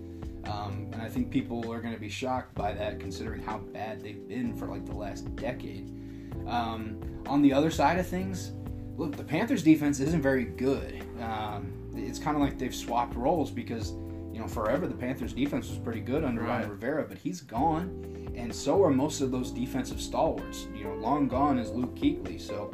[0.45, 4.01] Um, and I think people are going to be shocked by that considering how bad
[4.01, 5.89] they've been for like the last decade.
[6.47, 8.51] Um, on the other side of things,
[8.97, 11.03] look, the Panthers defense isn't very good.
[11.21, 13.91] Um, it's kind of like they've swapped roles because,
[14.33, 18.33] you know, forever the Panthers defense was pretty good under Ron Rivera, but he's gone.
[18.35, 20.67] And so are most of those defensive stalwarts.
[20.75, 22.39] You know, long gone is Luke Kuechly.
[22.39, 22.73] So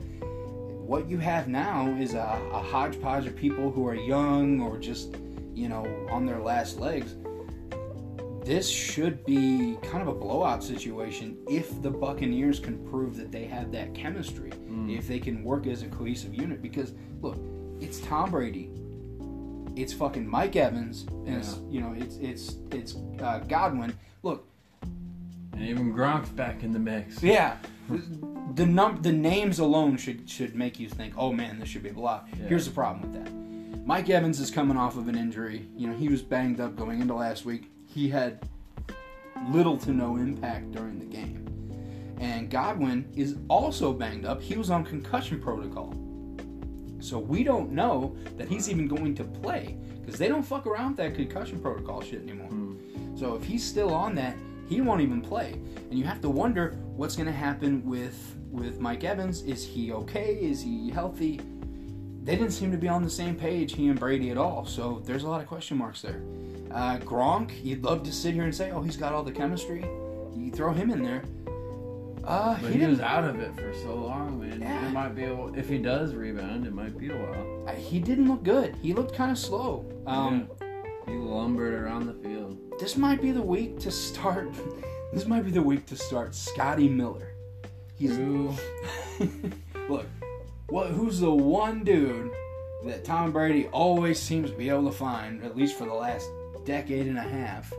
[0.85, 5.17] what you have now is a, a hodgepodge of people who are young or just,
[5.53, 7.15] you know, on their last legs.
[8.47, 13.43] This should be kind of a blowout situation if the Buccaneers can prove that they
[13.43, 14.53] have that chemistry,
[14.87, 16.61] if they can work as a cohesive unit.
[16.61, 17.37] Because look,
[17.81, 18.69] it's Tom Brady,
[19.75, 23.93] it's fucking Mike Evans, and it's you know it's it's it's uh, Godwin.
[24.23, 24.47] Look,
[24.81, 27.21] And even Gronk's back in the mix.
[27.21, 27.57] yeah.
[28.55, 31.89] The num the names alone should should make you think, oh man, this should be
[31.89, 32.29] a block.
[32.39, 32.47] Yeah.
[32.47, 33.85] Here's the problem with that.
[33.85, 35.67] Mike Evans is coming off of an injury.
[35.75, 37.71] You know, he was banged up going into last week.
[37.97, 38.47] He had
[39.49, 42.15] little to no impact during the game.
[42.19, 44.39] And Godwin is also banged up.
[44.39, 45.95] He was on concussion protocol.
[46.99, 50.89] So we don't know that he's even going to play because they don't fuck around
[50.89, 52.49] with that concussion protocol shit anymore.
[52.49, 53.17] Hmm.
[53.17, 54.37] So if he's still on that,
[54.69, 55.53] he won't even play.
[55.89, 59.41] And you have to wonder what's going to happen with with Mike Evans.
[59.41, 60.35] Is he okay?
[60.35, 61.41] Is he healthy?
[62.21, 64.65] They didn't seem to be on the same page, he and Brady at all.
[64.67, 66.21] So there's a lot of question marks there.
[66.71, 69.81] Uh, Gronk, you'd love to sit here and say, oh, he's got all the chemistry.
[70.35, 71.23] You throw him in there.
[72.23, 74.59] Uh, But he he, was out of it for so long, man.
[74.61, 74.87] Yeah.
[74.87, 77.67] It might be a, if he does rebound, it might be a while.
[77.69, 78.75] uh, He didn't look good.
[78.81, 79.85] He looked kind of slow.
[80.05, 80.49] Um,
[81.05, 82.57] He lumbered around the field.
[82.79, 84.49] this might be the week to start.
[85.13, 87.31] This might be the week to start Scotty Miller.
[87.97, 88.17] He's
[89.89, 90.05] look.
[90.67, 90.87] What?
[90.89, 92.29] Who's the one dude
[92.83, 96.29] that Tom Brady always seems to be able to find, at least for the last
[96.67, 97.71] decade and a half?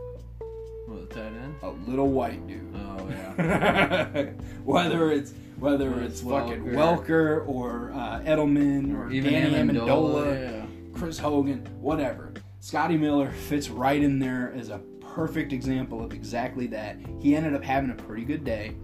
[0.87, 1.55] What, the tight end?
[1.61, 2.75] A little white dude.
[2.75, 4.23] Oh, yeah.
[4.63, 7.05] whether it's whether Or it's it's fucking Welker.
[7.05, 10.41] Welker or uh, Edelman or, Even Danny Amendola.
[10.41, 10.65] Yeah.
[10.97, 12.33] Chris Hogan, whatever.
[12.61, 14.79] Scotty Miller fits right in there as a
[15.13, 16.97] perfect example of exactly that.
[17.19, 18.75] He ended up having a pretty good day.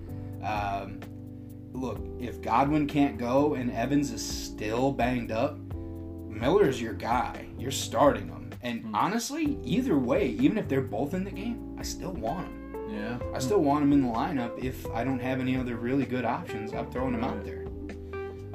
[0.43, 0.99] Um,
[1.73, 5.57] look, if Godwin can't go and Evans is still banged up,
[6.29, 7.47] Miller's your guy.
[7.57, 8.29] You're starting
[8.65, 12.89] And honestly, either way, even if they're both in the game, I still want them.
[12.89, 13.19] Yeah.
[13.31, 16.25] I still want them in the lineup if I don't have any other really good
[16.25, 16.73] options.
[16.73, 17.65] I'm throwing him out there.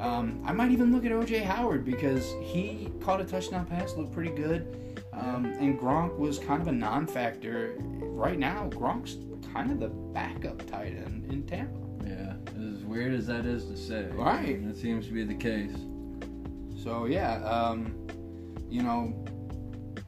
[0.00, 4.12] Um, I might even look at OJ Howard because he caught a touchdown pass, looked
[4.12, 5.02] pretty good.
[5.12, 7.76] Um, and Gronk was kind of a non factor.
[7.78, 9.16] Right now, Gronk's
[9.54, 11.78] kind of the backup tight end in Tampa.
[12.04, 12.34] Yeah.
[12.56, 14.66] as weird as that is to say, Right.
[14.66, 15.76] That seems to be the case.
[16.82, 17.94] So yeah, um,
[18.68, 19.14] you know,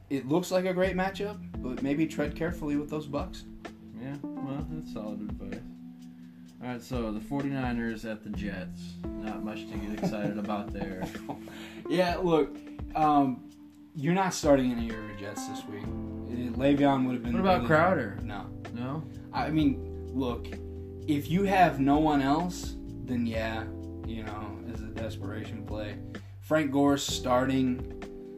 [0.09, 3.45] it looks like a great matchup, but maybe tread carefully with those Bucks.
[4.01, 5.59] Yeah, well, that's solid advice.
[6.61, 8.81] All right, so the 49ers at the Jets.
[9.05, 11.03] Not much to get excited about there.
[11.89, 12.55] Yeah, look,
[12.95, 13.49] um,
[13.93, 15.83] you're not starting any of your Jets this week.
[15.83, 17.33] Uh, Le'Veon would have been.
[17.33, 18.17] What about really- Crowder?
[18.23, 19.03] No, No?
[19.33, 20.47] I mean, look,
[21.07, 23.65] if you have no one else, then yeah,
[24.07, 25.97] you know, as a desperation play.
[26.39, 27.92] Frank Gore starting,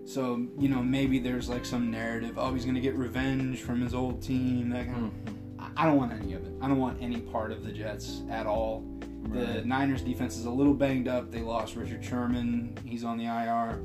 [0.06, 2.36] so you know maybe there's like some narrative.
[2.38, 4.70] Oh, he's gonna get revenge from his old team.
[4.70, 5.12] That kind of.
[5.12, 5.34] Mhm.
[5.78, 6.54] I- don't want any of it.
[6.62, 8.84] I don't want any part of the Jets at all.
[9.30, 11.32] The Niners defense is a little banged up.
[11.32, 12.78] They lost Richard Sherman.
[12.86, 13.80] He's on the IR.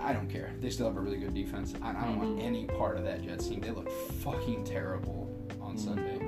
[0.00, 0.50] I don't care.
[0.60, 1.74] They still have a really good defense.
[1.82, 2.42] I, I don't want Mhm.
[2.44, 3.60] any part of that Jets team.
[3.60, 5.28] They look fucking terrible
[5.60, 5.78] on Mhm.
[5.78, 6.18] Sunday.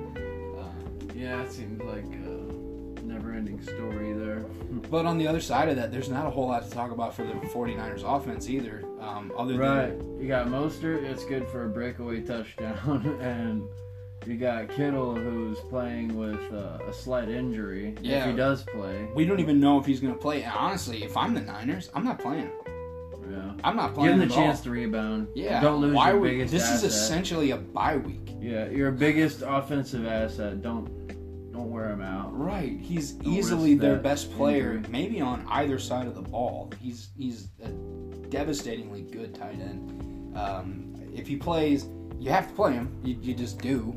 [0.58, 0.64] Uh,
[1.16, 4.44] Yeah, it seems like a never-ending story there.
[4.90, 7.14] but on the other side of that, there's not a whole lot to talk about
[7.14, 8.82] for the 49ers offense either.
[9.00, 9.96] Um, other Right.
[9.98, 13.62] than You got Mostert, it's good for a breakaway touchdown, and
[14.26, 17.94] you got Kittle, who's playing with uh, a slight injury.
[18.02, 18.24] Yeah.
[18.24, 19.08] If he does play.
[19.14, 20.42] we don't even know if he's going to play.
[20.42, 22.50] And honestly, if I'm the Niners, I'm not playing.
[23.30, 23.52] Yeah.
[23.64, 24.10] I'm not playing.
[24.18, 24.64] Give him the chance all.
[24.64, 25.28] to rebound.
[25.34, 25.60] Yeah.
[25.60, 28.34] Don't lose Why your would- biggest This is essentially a bye week.
[28.40, 30.60] Yeah, your biggest offensive asset.
[30.62, 30.98] Don't
[31.52, 32.36] don't wear him out.
[32.38, 32.78] Right.
[32.80, 34.90] He's Don't easily their best player, injury.
[34.92, 36.72] maybe on either side of the ball.
[36.80, 37.68] He's he's a
[38.30, 40.36] devastatingly good tight end.
[40.36, 41.86] Um, if he plays,
[42.18, 42.96] you have to play him.
[43.02, 43.96] You, you just do.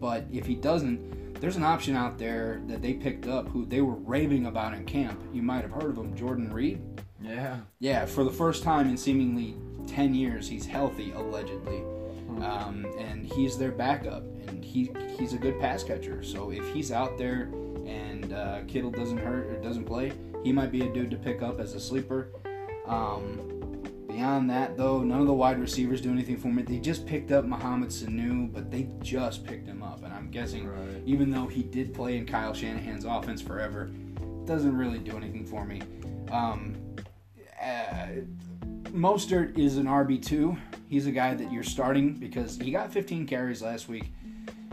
[0.00, 3.80] But if he doesn't, there's an option out there that they picked up who they
[3.80, 5.20] were raving about in camp.
[5.32, 6.80] You might have heard of him, Jordan Reed.
[7.20, 7.60] Yeah.
[7.78, 11.82] Yeah, for the first time in seemingly 10 years, he's healthy, allegedly.
[12.42, 16.22] Um, and he's their backup, and he he's a good pass catcher.
[16.22, 17.44] So if he's out there
[17.86, 20.12] and uh, Kittle doesn't hurt or doesn't play,
[20.44, 22.28] he might be a dude to pick up as a sleeper.
[22.86, 26.62] Um, beyond that, though, none of the wide receivers do anything for me.
[26.62, 30.66] They just picked up Mohamed Sanu, but they just picked him up, and I'm guessing
[30.68, 31.02] Right.
[31.04, 33.90] even though he did play in Kyle Shanahan's offense forever,
[34.44, 35.82] doesn't really do anything for me.
[36.30, 36.76] Um,
[37.60, 38.06] uh,
[38.90, 40.56] Mostert is an RB2.
[40.88, 44.12] He's a guy that you're starting because he got 15 carries last week.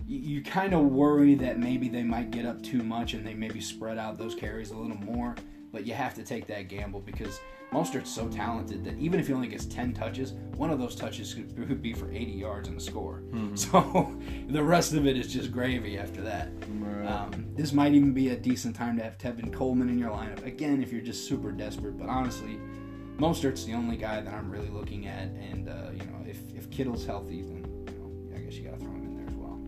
[0.07, 3.33] You, you kind of worry that maybe they might get up too much and they
[3.33, 5.35] maybe spread out those carries a little more,
[5.71, 7.39] but you have to take that gamble because
[7.73, 11.33] Mostert's so talented that even if he only gets 10 touches, one of those touches
[11.33, 13.23] could, be for 80 yards and a score.
[13.55, 14.15] So
[14.47, 16.51] the rest of it is just gravy after that.
[16.79, 17.05] Right.
[17.07, 20.45] Um, this might even be a decent time to have Tevin Coleman in your lineup.
[20.45, 21.97] Again, if you're just super desperate.
[21.97, 22.59] But honestly,
[23.17, 25.29] Mostert's the only guy that I'm really looking at.
[25.29, 28.77] And, uh, you know, if, if Kittle's healthy, then, you know, I guess you got
[28.77, 29.59] to throw him in there as well.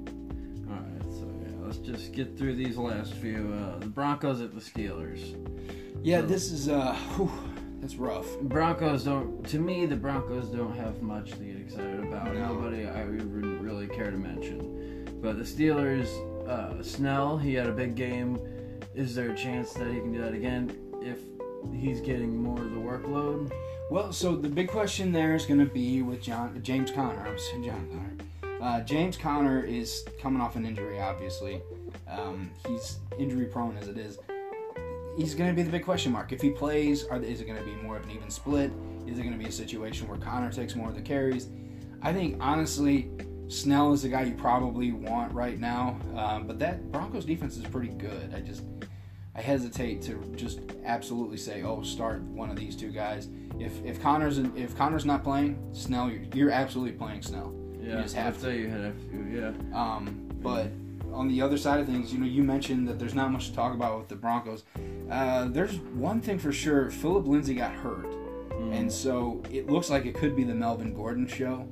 [0.70, 1.12] All right.
[1.12, 3.52] So yeah, let's just get through these last few.
[3.54, 5.36] Uh, the Broncos at the Steelers.
[6.04, 7.32] Yeah, So- this is, uh, whew,
[7.86, 8.40] that's rough.
[8.42, 9.46] Broncos don't.
[9.50, 12.34] To me, the Broncos don't have much to get excited about.
[12.34, 12.56] No.
[12.56, 15.20] Nobody I even really care to mention.
[15.22, 16.08] But the Steelers,
[16.48, 18.40] uh, Snell, he had a big game.
[18.96, 21.20] Is there a chance that he can do that again if
[21.80, 23.52] he's getting more of the workload?
[23.92, 27.24] Well, so the big question there is going to be with John James Conner.
[27.28, 27.88] I'm saying John
[28.42, 28.62] Conner.
[28.62, 31.62] Uh, James Conner is coming off an injury, obviously.
[32.10, 34.18] Um, he's injury prone as it is.
[35.18, 36.32] He's going to be the big question mark.
[36.32, 38.72] If he plays, are, is it going to be more of an even split?
[39.08, 41.50] Is it going to be a situation where Conner takes more of the carries?
[42.02, 43.10] I think honestly,
[43.48, 45.98] Snell is the guy you probably want right now.
[46.16, 48.34] Um, but that Broncos defense is pretty good.
[48.34, 48.64] I just
[49.36, 53.30] I hesitate to just absolutely say, oh, start one of these two guys.
[53.60, 57.54] If if Conner's if Conner's not playing, Snell, you're, you're absolutely playing Snell.
[57.80, 59.28] Yeah, just have say you a few.
[59.32, 59.52] Yeah.
[59.78, 60.72] Um, but
[61.16, 63.56] on the other side of things, you know, you mentioned that there's not much to
[63.56, 64.64] talk about with the Broncos.
[65.10, 68.14] Uh, there's one thing for sure: Philip Lindsay got hurt,
[68.72, 71.68] and so it looks like it could be the Melvin Gordon show.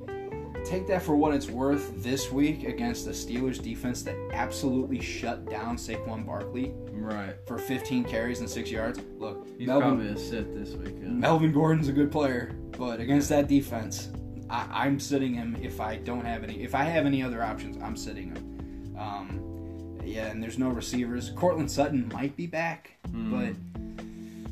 [0.64, 5.50] Take that for what it's worth this week against the Steelers defense that absolutely shut
[5.50, 7.34] down Saquon Barkley Right.
[7.46, 8.98] for 15 carries and six yards.
[9.18, 11.20] Look, He's Melvin, probably a sit this weekend.
[11.20, 14.08] Melvin Gordon's a good player, but against that defense,
[14.48, 16.62] I, I'm sitting him if I don't have any.
[16.62, 18.53] If I have any other options, I'm sitting him.
[18.98, 21.30] Um, yeah, and there's no receivers.
[21.30, 23.54] Courtland Sutton might be back, but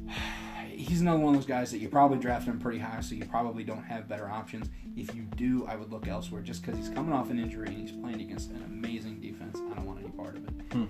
[0.70, 3.24] he's another one of those guys that you probably draft him pretty high, so you
[3.26, 4.68] probably don't have better options.
[4.96, 7.76] If you do, I would look elsewhere just because he's coming off an injury and
[7.78, 9.58] he's playing against an amazing defense.
[9.70, 10.52] I don't want any part of it.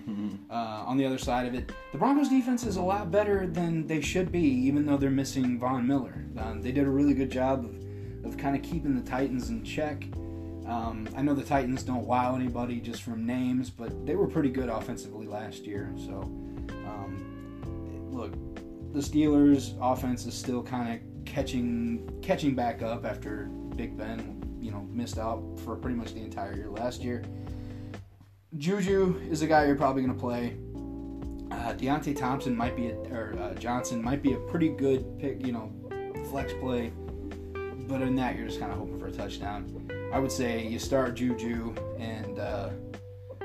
[0.50, 3.86] Uh, on the other side of it, the Broncos defense is a lot better than
[3.86, 6.26] they should be, even though they're missing Von Miller.
[6.36, 9.64] Um, they did a really good job of, of kind of keeping the Titans in
[9.64, 10.04] check.
[10.66, 14.51] Um, I know the Titans don't wow anybody just from names, but they were pretty
[14.51, 15.92] good offensively last year.
[15.96, 16.22] So
[16.87, 18.33] Um, look,
[18.92, 23.46] the Steelers' offense is still kind of catching catching back up after
[23.77, 27.22] Big Ben, you know, missed out for pretty much the entire year last year.
[28.59, 30.57] Juju is a guy you're probably going to play.
[31.51, 35.44] Uh, Diontae Thompson might be, a, or uh, Johnson might be a pretty good pick,
[35.46, 35.72] you know,
[36.31, 36.92] flex play.
[37.88, 39.66] But in that, you're just kind of hoping for a touchdown.
[40.12, 42.68] I would say you start Juju, and uh,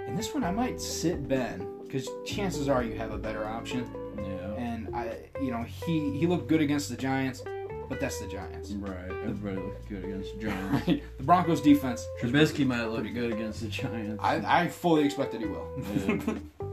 [0.05, 3.89] in this one, I might sit Ben because chances are you have a better option.
[4.17, 4.53] Yeah.
[4.55, 7.41] And I, you know, he he looked good against the Giants,
[7.87, 8.71] but that's the Giants.
[8.71, 9.09] Right.
[9.23, 10.85] Everybody looked good against the Giants.
[11.17, 12.01] the Broncos defense.
[12.21, 14.21] is Trubisky might look good against the Giants.
[14.21, 15.67] I, I fully expect that he will.
[16.05, 16.33] Yeah.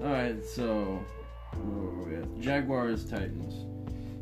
[0.00, 1.00] All right, so
[1.54, 2.40] where were we at?
[2.40, 3.66] Jaguars Titans.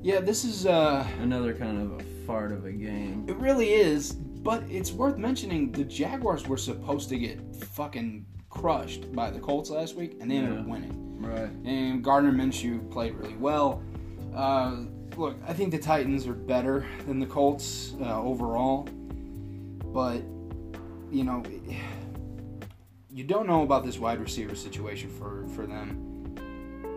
[0.03, 3.25] yeah, this is uh, Another kind of a fart of a game.
[3.29, 4.17] it really is.
[4.43, 9.71] But it's worth mentioning the Jaguars were supposed to get fucking crushed by the Colts
[9.71, 11.21] last week, and they ended up winning.
[11.21, 11.51] Right.
[11.65, 13.83] And Gardner Minshew played really well.
[14.35, 14.85] Uh,
[15.17, 18.85] look, I think the Titans are better than the Colts uh, overall,
[19.93, 20.23] but
[21.11, 21.43] you know,
[23.11, 26.07] you don't know about this wide receiver situation for for them.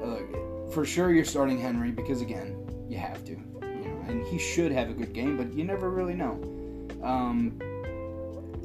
[0.03, 2.56] Uh, for sure, you're starting Henry because again,
[2.88, 5.89] you have to, you know, and he should have a good game, but you never
[5.89, 6.39] really know.
[7.04, 7.60] Um,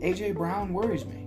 [0.01, 1.27] AJ Brown worries me.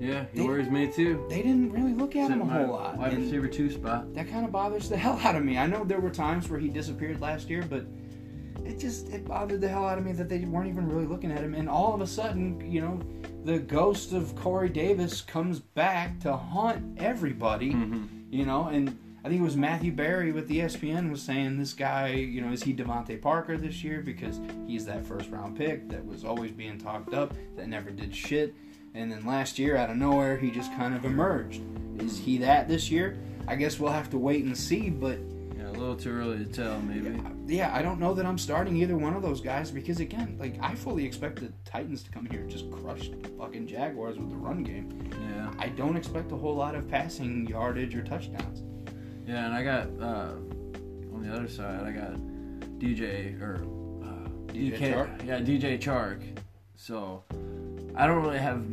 [0.00, 1.24] Yeah, he They- worries me too.
[1.28, 2.96] They didn't really look at him a whole lot.
[2.98, 4.12] Wide receiver two spot.
[4.14, 5.58] that kind of bothers the hell out of me.
[5.58, 7.86] I know there were times where he disappeared last year, but
[8.64, 11.30] it just it bothered the hell out of me that they weren't even really looking
[11.30, 11.54] at him.
[11.54, 12.98] And all of a sudden, you know,
[13.44, 17.72] the ghost of Corey Davis comes back to haunt everybody.
[17.72, 18.04] Mm-hmm.
[18.30, 22.08] You know, and I think it was Matthew Berry with ESPN was saying this guy,
[22.08, 26.04] you know, is he DeVante Parker this year because he's that first round pick that
[26.06, 28.54] was always being talked up that never did shit.
[28.94, 31.60] And then last year, out of nowhere, he just kind of emerged.
[31.98, 33.18] Is he that this year?
[33.46, 34.88] I guess we'll have to wait and see.
[34.88, 35.18] But
[35.54, 37.20] Yeah, a little too early to tell, maybe.
[37.46, 40.56] yeah, I don't know that I'm starting either one of those guys because again, like
[40.62, 44.30] I fully expect the Titans to come here and just crush the fucking Jaguars with
[44.30, 45.10] the run game.
[45.30, 45.52] Yeah.
[45.58, 48.62] I don't expect a whole lot of passing yardage or touchdowns.
[49.30, 50.32] Yeah, and I got uh,
[51.14, 52.14] on the other side, I got
[52.80, 53.62] DJ or
[54.02, 55.24] uh, DJ DK Chark?
[55.24, 56.36] Yeah, DJ Chark.
[56.74, 57.22] So
[57.94, 58.64] I don't really have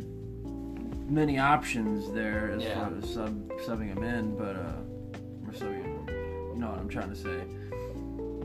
[1.07, 2.73] many options there as Yeah.
[2.89, 6.09] far as sub subbing him in, but uh, or subbing him.
[6.55, 7.43] You know what I'm trying to say.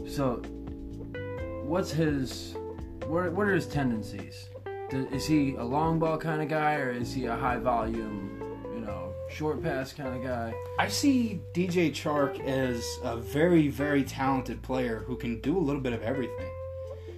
[0.07, 0.43] So,
[1.65, 2.55] what's his?
[3.07, 4.51] What what are his tendencies?
[4.91, 8.32] Is he a long ball kind of guy, or is he a high volume,
[9.33, 10.55] short pass kind of guy?
[10.79, 15.81] I see DJ Chark as a very, very talented player who can do a little
[15.81, 16.51] bit of everything.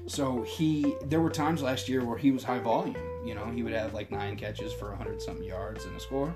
[0.06, 2.96] So he, there were times last year where he was high volume.
[3.24, 6.00] You know, he would have like nine catches for a hundred something yards and a
[6.00, 6.34] score.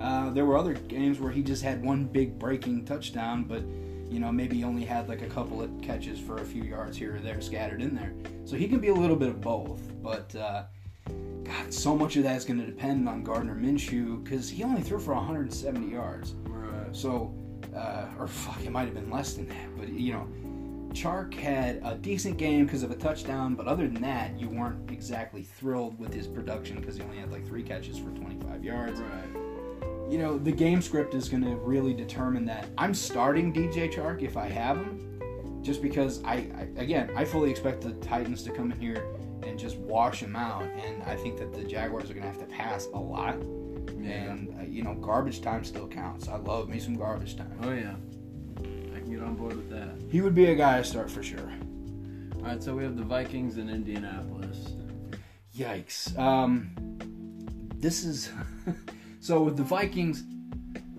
[0.00, 3.62] Uh, there were other games where he just had one big breaking touchdown, but
[4.08, 7.16] you know maybe only had like a couple of catches for a few yards here
[7.16, 8.12] or there scattered in there.
[8.44, 9.80] So he can be a little bit of both.
[10.02, 10.64] But uh,
[11.44, 14.82] God, so much of that is going to depend on Gardner Minshew because he only
[14.82, 16.34] threw for 170 yards.
[16.44, 16.94] Right.
[16.94, 17.32] So,
[17.74, 19.76] uh, or fuck, it might have been less than that.
[19.76, 20.28] But you know,
[20.96, 23.54] Chark had a decent game because of a touchdown.
[23.54, 27.30] But other than that, you weren't exactly thrilled with his production because he only had
[27.30, 29.00] like three catches for 25 yards.
[29.00, 30.10] Right.
[30.10, 32.68] You know, the game script is going to really determine that.
[32.78, 37.50] I'm starting DJ Chark if I have him, just because I, I again I fully
[37.50, 39.04] expect the Titans to come in here
[39.46, 42.38] and just wash them out, and I think that the Jaguars are going to have
[42.38, 43.36] to pass a lot.
[43.98, 44.12] Yeah.
[44.12, 46.28] And uh, you know, garbage time still counts.
[46.28, 47.58] I love me some garbage time.
[47.62, 47.94] Oh yeah.
[48.94, 49.96] I can get on board with that.
[50.10, 51.52] He would be a guy I start for sure.
[52.36, 54.74] All right, so we have the Vikings in Indianapolis.
[55.56, 56.16] Yikes.
[56.18, 56.70] Um,
[57.76, 58.30] this is
[59.20, 60.24] so with the Vikings.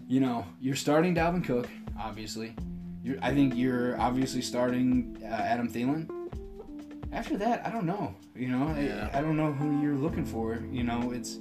[0.10, 1.68] You know, you're starting Dalvin Cook,
[2.00, 2.56] obviously.
[3.04, 6.10] You're, I think you're obviously starting uh, Adam Thielen.
[7.12, 8.14] After that, I don't know.
[8.36, 9.10] You know, Yeah.
[9.14, 10.62] I, I don't know who you're looking for.
[10.72, 11.38] You know, it's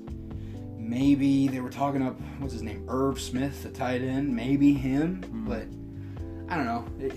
[0.76, 4.34] maybe they were talking up what's his name, Irv Smith, the tight end.
[4.34, 5.66] Maybe him, but
[6.52, 6.84] I don't know.
[7.04, 7.12] It,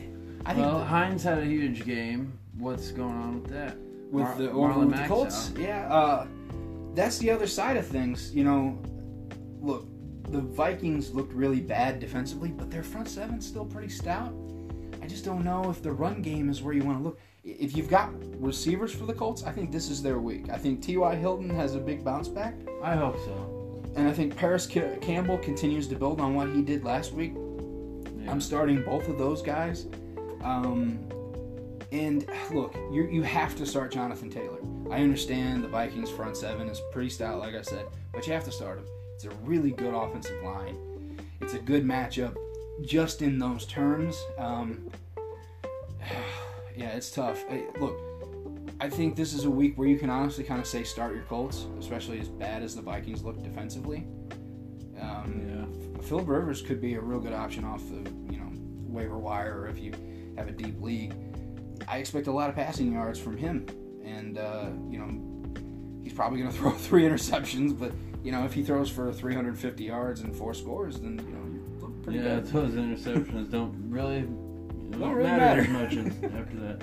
[0.46, 2.34] I think well, the- Hines had a huge game.
[2.58, 3.78] What's going on with that?
[4.12, 5.52] with Mar- the or with the Colts.
[5.52, 5.58] out.
[5.60, 6.28] Yeah, uh,
[6.96, 8.34] that's the other side of things.
[8.34, 8.82] You know,
[9.62, 9.88] look,
[10.30, 14.34] the Vikings looked really bad defensively, but their front seven's still pretty stout.
[15.02, 17.20] I just don't know if the run game is where you want to look.
[17.44, 20.50] If you've got receivers for the Colts, I think this is their week.
[20.50, 21.16] I think T.Y.
[21.16, 23.82] Hilton has a big bounce back, I hope so.
[23.96, 27.34] and I think Parris Ca- Campbell continues to build on what he did last week.
[28.18, 28.32] Yeah.
[28.32, 29.88] I'm starting both of those guys.
[30.44, 31.00] Um,
[31.92, 34.60] and look, you you have to start Jonathan Taylor.
[34.92, 38.44] I understand the Vikings front seven is pretty stout, like I said, but you have
[38.46, 38.86] to start him.
[39.16, 40.78] It's a really good offensive line.
[41.42, 42.36] It's a good matchup.
[42.82, 44.22] Just in those terms.
[44.38, 44.90] Um,
[46.76, 47.44] yeah, it's tough.
[47.48, 47.98] Hey, look,
[48.80, 51.24] I think this is a week where you can honestly kind of say start your
[51.24, 54.08] Colts, especially as bad as the Vikings look defensively.
[55.00, 56.02] Um, Yeah.
[56.02, 58.52] Philip Rivers could be a real good option off the you know
[58.88, 59.94] waiver wire, or if you
[60.38, 61.14] have a deep league.
[61.88, 63.66] I expect a lot of passing yards from him,
[64.04, 67.78] and uh, you know he's probably going to throw three interceptions.
[67.78, 67.92] But
[68.24, 71.39] you know if he throws for 350 yards and four scores, then you know
[72.12, 72.46] pretty yeah, good.
[72.48, 75.62] those interceptions don't really don't, really matter, matter.
[75.62, 76.82] as much as after that.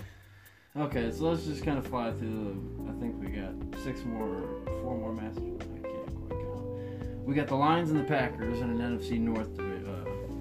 [0.79, 2.63] Okay, so let's just kind of fly through.
[2.85, 4.43] The, I think we got six more,
[4.83, 5.39] four more matches.
[5.39, 7.25] I can't quite count.
[7.25, 9.63] We got the Lions and the Packers in an NFC North uh,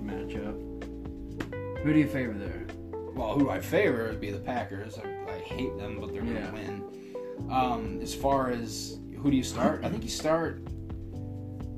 [0.04, 0.62] matchup.
[1.84, 2.66] Who do you favor there?
[3.16, 4.98] Well, who I favor would be the Packers.
[5.00, 6.52] I, I hate them, but they're going to Yeah.
[6.52, 6.84] win.
[7.50, 9.84] Um, as far as who do you start?
[9.86, 10.62] I think you start.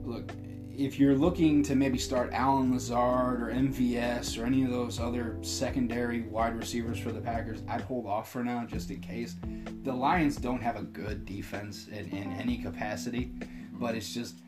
[0.04, 0.32] Look,
[0.78, 5.38] if you're looking to maybe start Allen Lazard or MVS or any of those other
[5.42, 9.36] secondary wide receivers for the Packers, I'd hold off for now just in case.
[9.84, 13.32] The Lions don't have a good defense in, in any capacity,
[13.74, 14.40] but it's just.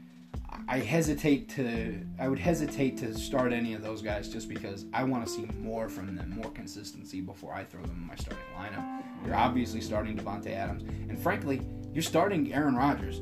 [0.68, 2.00] I hesitate to.
[2.20, 5.48] I would hesitate to start any of those guys just because I want to see
[5.60, 9.04] more from them, more consistency before I throw them in my starting lineup.
[9.26, 11.62] You're obviously starting Davante Adams, and frankly,
[11.92, 13.22] you're starting Aaron Rodgers.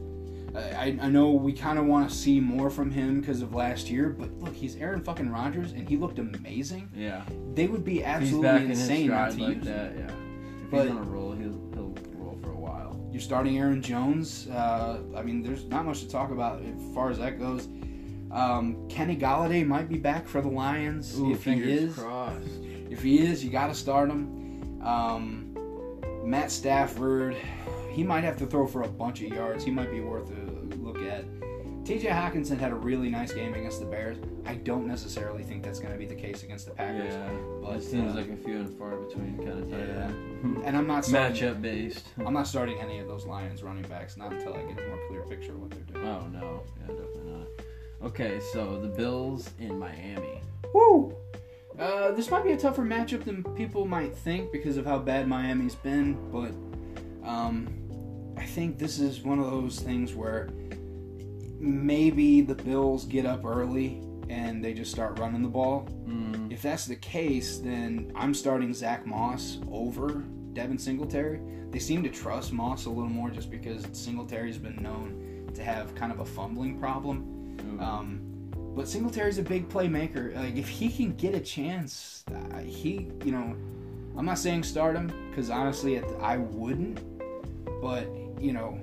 [0.58, 3.90] I, I know we kind of want to see more from him because of last
[3.90, 6.90] year, but look, he's Aaron fucking Rodgers, and he looked amazing.
[6.96, 9.74] Yeah, They would be absolutely back in his insane not to like use him.
[9.74, 9.96] that.
[9.98, 10.06] Yeah,
[10.64, 13.00] if But- he's on a roll, he'll he'll roll for a while.
[13.12, 14.48] You're starting Aaron Jones.
[14.48, 17.68] Uh, I mean, there's not much to talk about as far as that goes.
[18.32, 21.96] Um, Kenny Golladay might be back for the Lions Ooh, if he is.
[21.96, 22.46] crossed.
[22.90, 24.82] If he is, you got to start him.
[24.82, 25.56] Um,
[26.26, 27.36] Matt Stafford,
[27.92, 29.64] he might have to throw for a bunch of yards.
[29.64, 30.47] He might be worth a.
[31.88, 34.18] TJ Hockenson had a really nice game against the Bears.
[34.46, 37.14] I don't necessarily think that's going to be the case against the Packers.
[37.14, 37.30] Yeah,
[37.64, 40.04] But, it seems uh, like a few and far between kind of tight Yeah.
[40.08, 40.64] end.
[40.66, 42.10] And I'm not starting, Matchup based.
[42.26, 45.00] I'm not starting any of those Lions running backs not until I get a more
[45.08, 46.06] clear picture of what they're doing.
[46.06, 47.48] Oh no, yeah, definitely not.
[48.10, 50.42] Okay, so the Bills in Miami.
[50.74, 51.16] Woo!
[51.80, 55.26] Uh, this might be a tougher matchup than people might think because of how bad
[55.26, 56.52] Miami's been, but
[57.26, 57.70] um,
[58.36, 60.50] I think this is one of those things where
[61.60, 65.88] maybe the Bills get up early and they just start running the ball.
[66.06, 71.40] Mm, If that's the case, then I'm starting Zach Moss over Devin Singletary.
[71.72, 75.96] They seem to trust Moss a little more just because Singletary's been known to have
[75.96, 77.58] kind of a fumbling problem.
[77.74, 77.82] ooh.
[77.82, 78.22] Um,
[78.76, 80.36] but Singletary's a big playmaker.
[80.36, 83.56] Like if he can get a chance, uh, he, you know,
[84.16, 87.00] I'm not saying start him because honestly, I wouldn't.
[87.82, 88.08] But
[88.40, 88.80] you know,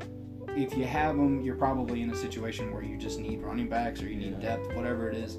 [0.56, 4.02] if you have them, you're probably in a situation where you just need running backs
[4.02, 4.56] or you need Yeah.
[4.56, 5.38] depth, whatever it is.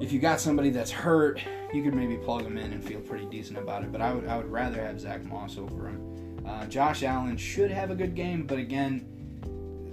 [0.00, 1.40] If you got somebody that's hurt,
[1.72, 3.92] you could maybe plug them in and feel pretty decent about it.
[3.92, 6.40] But I would, I would rather have Zach Moss over him.
[6.44, 9.00] Uh, Josh Allen should have a good game, but again,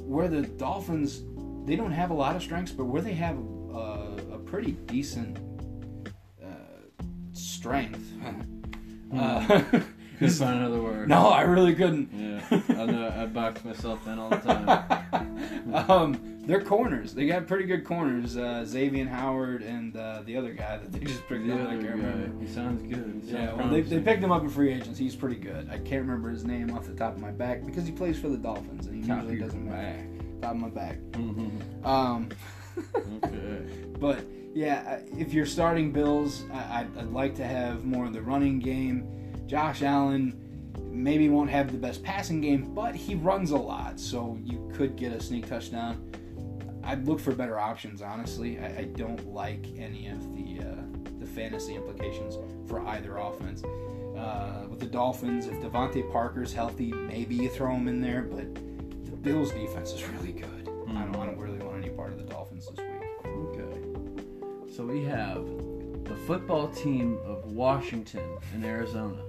[0.07, 1.22] where the Dolphins
[1.66, 3.38] they don't have a lot of strengths, but where they have
[3.72, 5.38] uh, a pretty decent
[6.43, 6.47] uh,
[7.32, 8.12] strength.
[9.14, 9.62] uh,
[10.20, 11.07] Couldn't find another word.
[11.09, 12.09] no, I really couldn't.
[12.13, 13.13] Yeah, I know.
[13.17, 15.74] I box myself in all the time.
[15.89, 17.13] um, they're corners.
[17.13, 18.36] They got pretty good corners.
[18.38, 21.59] Uh, Xavien Howard and uh, the other guy that they just picked the up.
[21.67, 22.45] I can't guy, remember.
[22.45, 23.22] he sounds good.
[23.26, 24.97] He Yeah, well, they, they picked him up in free agents.
[24.99, 25.70] He's pretty good.
[25.70, 28.30] I can't remember his name off the top of my back because he plays for
[28.30, 30.05] the Dolphins and he Top usually doesn't matter.
[30.41, 30.97] Top of my back.
[31.13, 31.86] Mhm.
[31.86, 32.30] Um,
[33.24, 33.61] Okay.
[33.99, 38.22] But yeah, if you're starting Bills, I, I'd, I'd like to have more of the
[38.22, 39.28] running game.
[39.49, 40.35] Josh Allen
[40.91, 44.95] maybe won't have the best passing game, but he runs a lot, so you could
[44.95, 46.11] get a sneak touchdown.
[46.83, 48.59] I'd look for better options, honestly.
[48.59, 50.75] I, I don't like any of the uh,
[51.19, 52.37] the fantasy implications
[52.67, 53.63] for either offense.
[53.63, 58.53] Uh, with the Dolphins, if DeVante Parker's healthy, maybe you throw him in there, but
[58.53, 60.69] the Bills' defense is really good.
[60.89, 63.25] I, don't, I don't really want any part of the Dolphins this week.
[63.25, 64.75] Okay.
[64.75, 65.43] So we have
[66.03, 69.23] the football team of Washington and Arizona.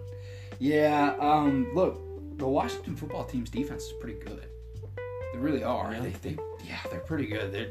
[0.61, 2.03] Yeah, um, look,
[2.39, 4.45] the Washington football team's defense is pretty good.
[5.33, 5.91] They really are.
[5.91, 6.01] Yeah.
[6.01, 6.37] They, they,
[6.67, 7.51] yeah, they're pretty good.
[7.51, 7.71] They're,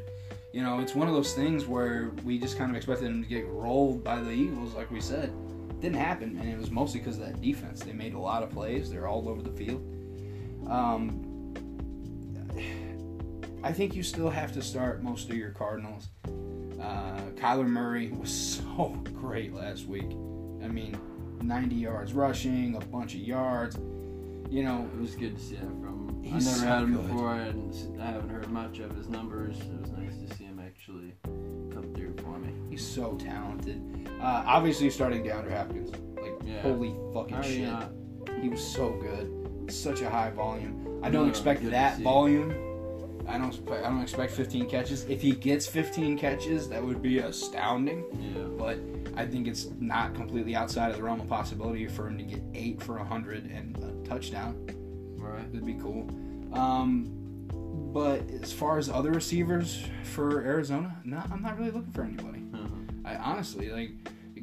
[0.54, 3.30] you know, it's one of those things where we just kind of expected them to
[3.30, 5.32] get rolled by the Eagles, like we said.
[5.80, 7.82] Didn't happen, and it was mostly because of that defense.
[7.82, 8.90] They made a lot of plays.
[8.90, 9.82] They're all over the field.
[10.68, 11.54] Um,
[13.64, 16.10] I think you still have to start most of your Cardinals.
[16.82, 18.32] Uh, Kyler Murray was
[18.68, 20.10] so great last week.
[20.64, 20.98] I mean,
[21.42, 23.78] 90 yards rushing, a bunch of yards.
[24.50, 26.26] You know, It was good to see that from him.
[26.26, 27.08] I never so had him good.
[27.08, 27.36] before.
[27.36, 29.58] Hadn't, I haven't heard much of his numbers.
[29.60, 32.52] It was nice to see him actually come through for me.
[32.70, 33.82] He's so talented.
[34.20, 35.92] Uh, obviously, starting DeAndre Hopkins.
[36.20, 36.62] Like, Yeah.
[36.62, 37.68] holy fucking How shit.
[37.70, 37.92] not-
[38.42, 39.72] He was so good.
[39.72, 41.00] Such a high volume.
[41.04, 42.52] I don't expect that volume.
[43.28, 43.50] I don't.
[43.50, 45.04] Expect, I don't expect 15 catches.
[45.08, 48.04] If he gets 15 catches, that would be astounding.
[48.20, 48.44] Yeah.
[48.58, 48.80] But
[49.16, 52.42] I think it's not completely outside of the realm of possibility for him to get
[52.54, 54.56] eight for a 100 and a touchdown.
[55.18, 55.52] Right.
[55.52, 56.10] That'd be cool.
[56.54, 57.16] Um,
[57.94, 62.44] but as far as other receivers for Arizona, no, I'm not really looking for anybody.
[62.54, 62.66] Uh-huh.
[63.06, 63.92] I honestly like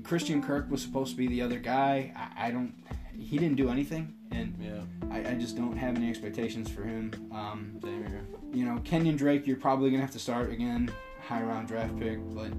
[0.05, 2.13] Christian Kirk was supposed to be the other guy.
[2.17, 2.73] I, I don't.
[3.19, 4.83] He didn't do anything, and Yeah.
[5.11, 7.11] I, I just don't have any expectations for him.
[7.33, 8.27] Um, Same here.
[8.53, 10.91] you know, Kenyan Drake, you're probably gonna have to start again,
[11.27, 12.51] high round draft pick, but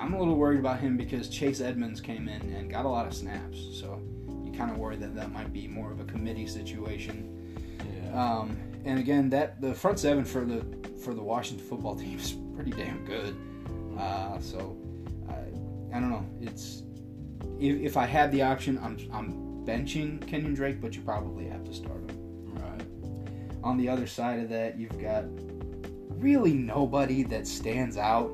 [0.00, 3.06] I'm a little worried about him because Chase Edmonds came in and got a lot
[3.06, 4.00] of snaps, so
[4.42, 7.76] you kind of worry that that might be more of a committee situation.
[7.78, 8.38] Yeah.
[8.38, 10.64] Um, and again, that the front seven for the
[11.04, 13.36] for the Washington football team is pretty damn good.
[13.98, 14.76] Uh, so
[15.28, 16.26] I, I don't know.
[16.40, 16.82] It's
[17.58, 21.62] if, if I had the option, I'm I'm benching Kenyan Drake, but you probably have
[21.64, 22.54] to start him.
[22.54, 22.82] right.
[23.62, 25.24] On the other side of that, you've got
[26.08, 28.30] really nobody that stands out.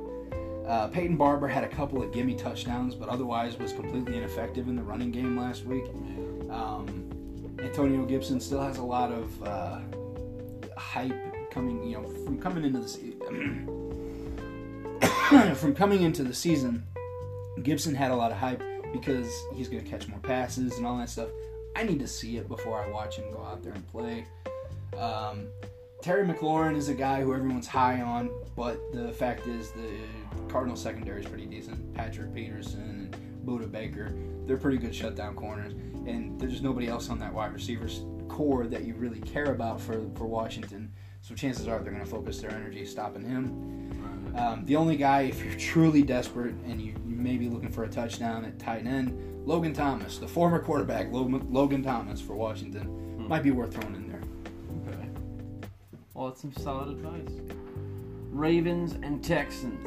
[0.67, 4.75] Uh, Peyton Barber had a couple of gimme touchdowns, but otherwise was completely ineffective in
[4.75, 5.85] the running game last week.
[6.51, 7.09] Um,
[7.61, 9.79] Antonio Gibson still has a lot of uh,
[10.77, 11.14] hype
[11.51, 13.14] coming, you know, from coming into the se-
[15.55, 16.85] from coming into the season.
[17.62, 18.62] Gibson had a lot of hype
[18.93, 21.29] because he's going to catch more passes and all that stuff.
[21.77, 24.27] I need to see it before I watch him go out there and play.
[24.97, 25.49] Um,
[26.07, 29.90] Terry McLaurin is a guy who everyone's high on, but the fact is the
[30.48, 31.92] Cardinals secondary is pretty decent.
[31.94, 34.14] Patrick Peterson and Budda Baker,
[34.46, 35.72] they're pretty good shutdown corners,
[36.07, 40.09] and there's nobody else on that wide receivers corps that you really care about for
[40.14, 40.92] for Washington.
[41.22, 44.30] So chances are they're going to focus their energy stopping him.
[44.32, 44.40] Right.
[44.40, 47.82] Um, the only guy, if you're truly desperate and you, you may be looking for
[47.82, 53.26] a touchdown at tight end, Logan Thomas, the former quarterback, Logan, Thomas for Washington, Hmm.
[53.26, 54.05] might be worth throwing in.
[56.17, 57.29] Well, that's some solid advice.
[58.31, 59.87] Ravens and Texans.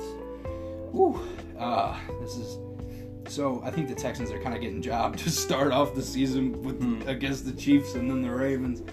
[0.92, 1.20] Whew.
[1.58, 2.58] Uh, this is
[3.28, 3.62] so.
[3.64, 6.80] I think the Texans are kind of getting jobbed to start off the season with
[6.80, 7.02] Hmm.
[7.08, 8.84] against the Chiefs and then the Ravens.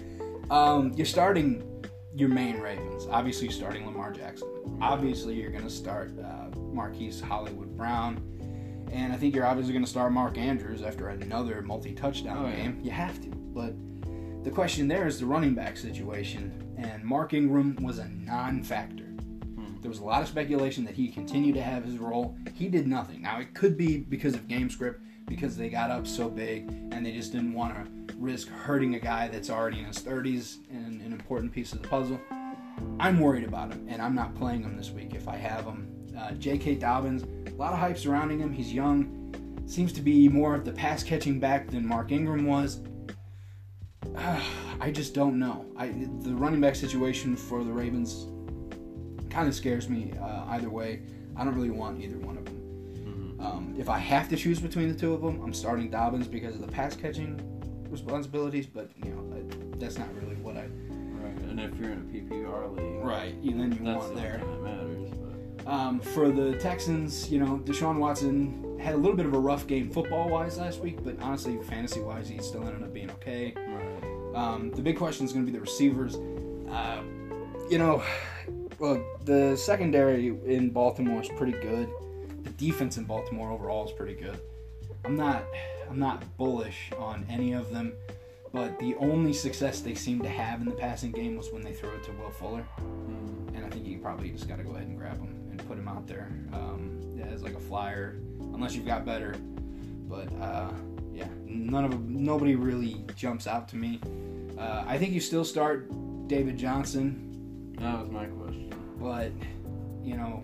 [0.49, 1.63] Um, you're starting
[2.15, 3.05] your main Ravens.
[3.11, 4.47] Obviously, you're starting Lamar Jackson.
[4.81, 8.23] Obviously, you're going to start uh, Marquise Hollywood Brown.
[8.91, 12.55] And I think you're obviously going to start Mark Andrews after another multi-touchdown Oh, yeah.
[12.55, 12.79] game.
[12.81, 13.73] You have to, but
[14.43, 19.07] the question there is the running back situation, and Mark Ingram was a non-factor.
[19.81, 22.35] There was a lot of speculation that he continued to have his role.
[22.53, 23.21] He did nothing.
[23.21, 27.05] Now it could be because of game script, because they got up so big and
[27.05, 31.01] they just didn't want to risk hurting a guy that's already in his 30s and
[31.01, 32.19] an important piece of the puzzle.
[32.99, 35.87] I'm worried about him, and I'm not playing him this week if I have him.
[36.17, 36.75] Uh, J.K.
[36.75, 38.51] Dobbins, a lot of hype surrounding him.
[38.51, 42.79] He's young, seems to be more of the pass catching back than Mark Ingram was.
[44.79, 45.65] I just don't know.
[45.75, 45.87] I
[46.21, 48.27] the running back situation for the Ravens
[49.29, 51.01] kind of scares me uh, either way.
[51.35, 52.53] I don't really want either one of them.
[53.39, 56.55] Um, if I have to choose between the two of them, I'm starting Dobbins because
[56.55, 57.39] of the pass catching
[57.89, 58.65] responsibilities.
[58.65, 60.61] But you know, I- that's not really what I.
[60.91, 61.37] Right.
[61.49, 63.35] And if you're in a PPR league, Right.
[63.43, 64.41] And then you that's want the there.
[64.43, 65.11] that matters.
[65.63, 69.39] But Um, for the Texans, you know, Deshaun Watson had a little bit of a
[69.39, 73.11] rough game football wise last week, but honestly, fantasy wise, he still ended up being
[73.11, 73.53] okay.
[74.37, 76.15] Um, the big question is going to be the receivers.
[76.69, 77.01] Uh,
[77.71, 78.03] you know,
[78.77, 81.89] well, the secondary in Baltimore is pretty good.
[82.43, 84.39] The defense in Baltimore overall is pretty good.
[85.05, 85.43] I'm not,
[85.89, 87.93] I'm not bullish on any of them,
[88.53, 91.73] but the only success they seem to have in the passing game was when they
[91.73, 92.63] threw it to Will Fuller,
[93.55, 95.79] and I think you probably just got to go ahead and grab him and put
[95.79, 98.17] him out there um, as like a flyer,
[98.53, 99.33] unless you've got better.
[100.07, 100.69] But uh,
[101.17, 103.99] yeah, none of them, nobody really jumps out to me.
[104.57, 105.89] Uh, I think you still start
[106.27, 108.71] David Johnson, That was my question.
[108.99, 109.31] but
[110.03, 110.43] you know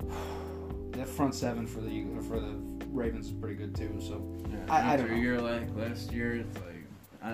[0.92, 2.54] that front seven for the for the
[2.88, 3.98] Ravens is pretty good too.
[4.00, 4.56] So Yeah.
[4.68, 5.22] I- I After don't a know.
[5.22, 6.84] year like last year, it's like
[7.22, 7.32] I,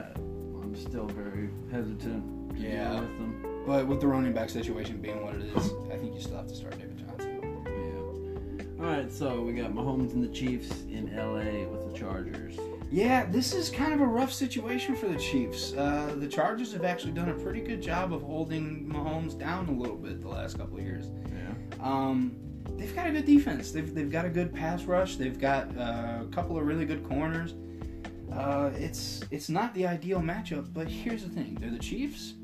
[0.63, 3.01] I'm still very hesitant to Yeah.
[3.01, 3.47] with them.
[3.67, 6.47] But with the running back situation being what it is, I think you still have
[6.47, 7.41] to start David Johnson.
[7.67, 8.85] Yeah.
[8.85, 12.59] All right, so we got Mahomes and the Chiefs in LA with the Chargers.
[12.91, 15.73] Yeah, this is kind of a rough situation for the Chiefs.
[15.75, 19.73] Uh, the Chargers have actually done a pretty good job of holding Mahomes down a
[19.73, 21.07] little bit the last couple of years.
[21.33, 21.85] Yeah.
[21.87, 22.37] Um,
[22.77, 23.71] they've got a good defense.
[23.71, 25.17] They've, they've got a good pass rush.
[25.17, 27.55] They've got uh, a couple of really good corners.
[28.33, 32.35] Uh, it's it's not the ideal matchup, but here's the thing: they're the Chiefs.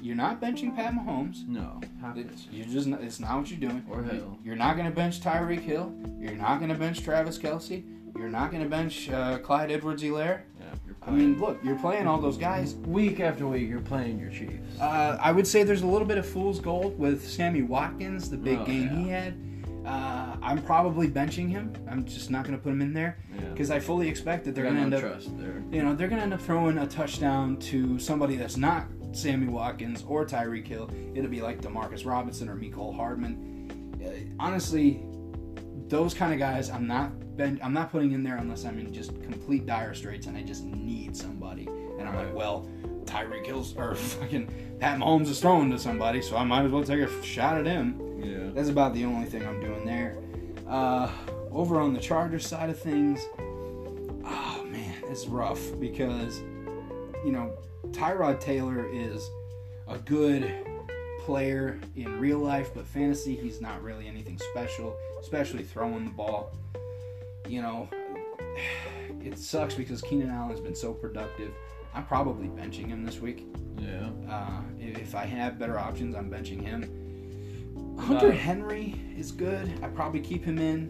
[0.00, 1.46] you're not benching Pat Mahomes.
[1.46, 1.80] No.
[2.00, 3.84] How could It's, you're just not, it's not what you're doing.
[3.90, 4.38] Or Hill.
[4.42, 5.94] You're not going to bench Tyreek Hill.
[6.18, 7.84] You're not going to bench Travis Kelce.
[8.16, 10.42] You're not going to bench uh, Clyde Edwards-Helaire.
[10.60, 10.64] Yeah.
[11.02, 12.74] I mean, look, you're playing all those guys.
[12.74, 14.78] week after week, you're playing your Chiefs.
[14.80, 18.36] Uh, I would say there's a little bit of fool's gold with Sammy Watkins, the
[18.36, 18.96] big Oh, game yeah.
[19.02, 19.44] he had.
[19.86, 21.72] Uh, I'm probably benching him.
[21.90, 23.48] I'm just not going to put him in there yeah.
[23.48, 25.62] because I fully expect that they're Got going to no end up, trust there.
[25.72, 29.46] you know, they're going to end up throwing a touchdown to somebody that's not Sammy
[29.46, 30.90] Watkins or Tyreek Hill.
[31.14, 33.54] It'll be like Demarcus Robinson or Mecole Hardman.
[34.04, 34.10] Uh,
[34.42, 35.02] honestly,
[35.88, 38.92] those kind of guys, I'm not ben- I'm not putting in there unless I'm in
[38.92, 41.66] just complete dire straits and I just need somebody.
[41.98, 42.68] And I'm like, well,
[43.04, 46.84] Tyreek Hill's or fucking Pat Mahomes is throwing to somebody, so I might as well
[46.84, 48.00] take a shot at him.
[48.22, 48.50] Yeah.
[48.52, 50.18] That's about the only thing I'm doing there.
[50.68, 51.10] Uh,
[51.50, 56.40] over on the Chargers side of things, oh man, it's rough because
[57.24, 57.56] you know
[57.88, 59.28] Tyrod Taylor is
[59.88, 60.52] a good
[61.20, 66.52] player in real life, but fantasy he's not really anything special, especially throwing the ball.
[67.48, 67.88] You know,
[69.24, 71.52] it sucks because Keenan Allen's been so productive.
[71.94, 73.46] I'm probably benching him this week.
[73.78, 74.08] Yeah.
[74.30, 77.96] Uh, if I have better options, I'm benching him.
[77.98, 79.72] Hunter Uh, Henry is good.
[79.82, 80.88] I probably keep him in.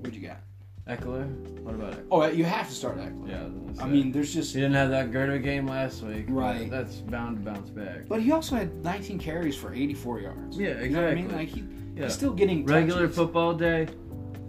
[0.00, 0.40] What you got?
[0.88, 1.26] Ekeler.
[1.60, 2.04] What about Ekeler?
[2.10, 3.28] Oh, you have to start Ekeler.
[3.28, 3.48] Yeah.
[3.66, 3.90] that's I it.
[3.90, 4.54] mean, there's just.
[4.54, 6.26] he didn't have that great of a game last week.
[6.28, 6.70] Right.
[6.70, 8.06] That's bound to bounce back.
[8.08, 10.58] But he also had 19 carries for 84 yards.
[10.58, 11.24] Yeah, You know I mean?
[11.24, 11.46] exactly.
[11.46, 11.64] Like he,
[11.98, 12.04] Yeah.
[12.04, 13.16] he's still getting Regular touches.
[13.16, 13.88] football day,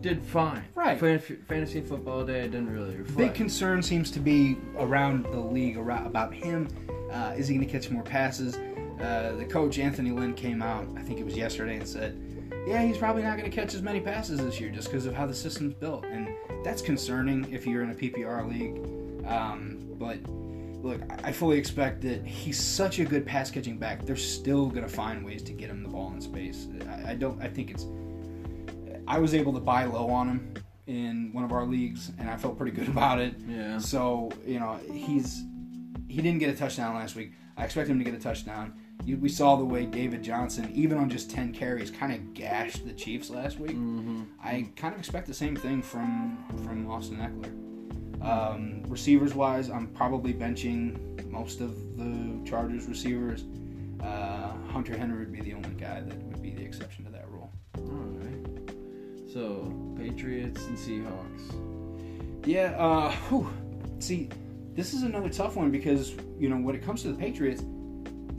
[0.01, 0.63] did fine.
[0.75, 0.99] Right.
[0.99, 3.17] Fantasy football day didn't really reflect.
[3.17, 6.67] Big concern seems to be around the league around, about him.
[7.11, 8.55] Uh, is he going to catch more passes?
[9.01, 12.21] Uh, the coach Anthony Lynn came out, I think it was yesterday, and said,
[12.67, 15.13] "Yeah, he's probably not going to catch as many passes this year just because of
[15.15, 16.29] how the system's built." And
[16.63, 19.25] that's concerning if you're in a PPR league.
[19.25, 20.17] Um, but
[20.81, 24.05] look, I fully expect that he's such a good pass catching back.
[24.05, 26.67] They're still going to find ways to get him the ball in space.
[26.87, 27.41] I, I don't.
[27.41, 27.85] I think it's.
[29.07, 30.53] I was able to buy low on him
[30.87, 33.35] in one of our leagues, and I felt pretty good about it.
[33.47, 33.77] Yeah.
[33.77, 35.43] So you know he's
[36.07, 37.33] he didn't get a touchdown last week.
[37.57, 38.73] I expect him to get a touchdown.
[39.05, 42.85] You, we saw the way David Johnson, even on just ten carries, kind of gashed
[42.85, 43.71] the Chiefs last week.
[43.71, 44.23] Mm-hmm.
[44.43, 47.68] I kind of expect the same thing from from Austin Ekeler.
[48.21, 53.45] Um, receivers wise, I'm probably benching most of the Chargers receivers.
[54.01, 57.29] Uh, Hunter Henry would be the only guy that would be the exception to that
[57.29, 57.51] rule.
[57.77, 58.71] All right.
[59.31, 62.47] So Patriots and Seahawks.
[62.47, 63.51] Yeah, uh, whew.
[63.99, 64.29] see,
[64.73, 67.63] this is another tough one because, you know, when it comes to the Patriots,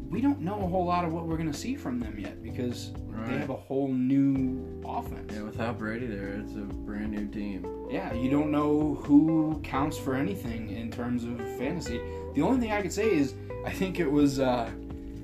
[0.09, 2.43] we don't know a whole lot of what we're going to see from them yet
[2.43, 2.93] because
[3.27, 5.33] they have a whole new offense.
[5.33, 7.80] Yeah, without Brady there, it's a brand new team.
[7.91, 12.01] Yeah, you don't know who counts for anything in terms of fantasy.
[12.35, 13.35] The only thing I could say is
[13.67, 14.71] I think it was uh,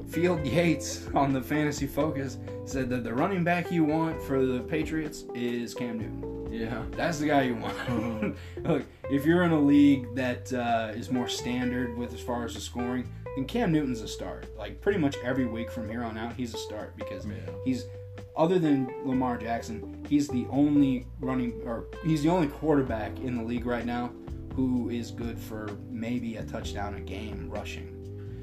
[0.09, 4.61] Field Yates on the Fantasy Focus said that the running back you want for the
[4.61, 6.53] Patriots is Cam Newton.
[6.53, 6.83] Yeah.
[6.93, 8.37] That's the guy you want.
[8.65, 12.55] Look, if you're in a league that uh, is more standard with as far as
[12.55, 14.47] the scoring, then Cam Newton's a start.
[14.59, 17.35] Like pretty much every week from here on out, he's a start because Yeah.
[17.65, 17.85] he's
[18.37, 23.43] other than Lamar Jackson, he's the only running or he's the only quarterback in the
[23.43, 24.11] league right now
[24.55, 27.93] who is good for maybe a touchdown a game rushing.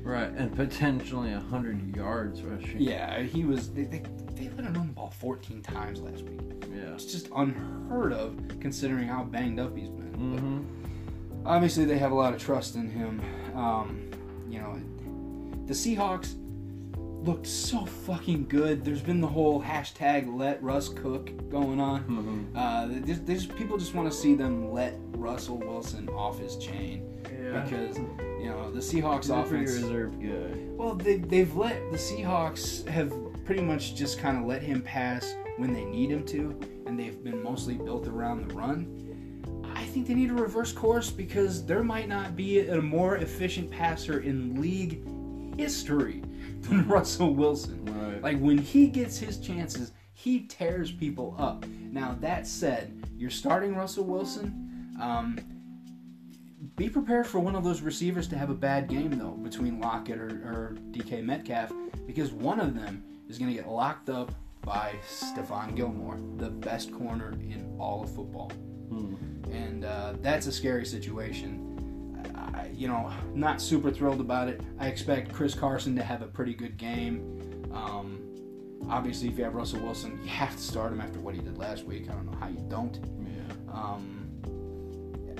[0.04, 2.82] Right, and potentially hundred yards rushing.
[2.82, 3.72] Yeah, he was.
[3.72, 4.04] They, they,
[4.36, 6.42] they let him run the ball 14 times last week.
[6.70, 6.94] Yeah.
[6.94, 10.04] It's just unheard of considering how banged up he's been.
[10.14, 11.48] Mm-hmm.
[11.48, 13.22] obviously they have a lot of trust in him.
[13.56, 14.12] Um,
[14.50, 14.80] you know,
[15.66, 16.36] the Seahawks
[17.24, 18.84] looked so fucking good.
[18.84, 22.02] There's been the whole hashtag let Russ cook going on.
[22.04, 22.58] Mm-hmm.
[22.58, 27.08] Uh, there's, there's people just want to see them let Russell Wilson off his chain
[27.24, 27.62] Yeah.
[27.62, 29.72] because you know the Seahawks Good your offense.
[29.74, 30.60] reserve guy.
[30.76, 33.14] Well, they, they've let the Seahawks have
[33.46, 37.24] pretty much just kind of let him pass when they need him to, and they've
[37.24, 39.00] been mostly built around the run.
[39.76, 43.70] I think they need to reverse course because there might not be a more efficient
[43.72, 45.02] passer in league
[45.58, 46.22] history
[46.70, 47.86] than Russell Wilson.
[47.86, 48.22] Right.
[48.22, 51.66] Like when he gets his chances, he tears people up.
[51.68, 54.92] Now that said, you're starting Russell Wilson.
[55.02, 55.40] Um,
[56.76, 60.18] be prepared for one of those receivers to have a bad game though, between Lockett
[60.18, 61.72] or, or DK Metcalf,
[62.08, 66.94] because one of them is going to get locked up by Stephon Gilmore, the best
[66.94, 68.50] corner in all of football,
[68.90, 69.16] Hmm.
[69.52, 71.73] and uh, that's a scary situation.
[72.54, 74.62] I, you know, not super thrilled about it.
[74.80, 77.72] I expect Chris Carson to have a pretty good game.
[77.74, 78.22] Um,
[78.90, 81.58] obviously, if you have Russell Wilson, you have to start him after what he did
[81.58, 82.10] last week.
[82.10, 83.00] I don't know how you don't.
[83.20, 83.74] Yeah.
[83.74, 84.24] Um,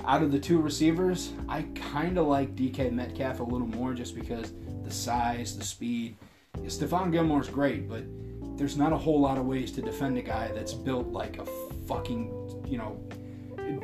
[0.06, 4.14] out of the two receivers, I kind of like DK Metcalf a little more just
[4.14, 4.52] because
[4.82, 6.16] the size, the speed.
[6.58, 8.04] Stephon Gilmore's great, but
[8.56, 11.46] there's not a whole lot of ways to defend a guy that's built like a
[11.86, 13.02] fucking, you know,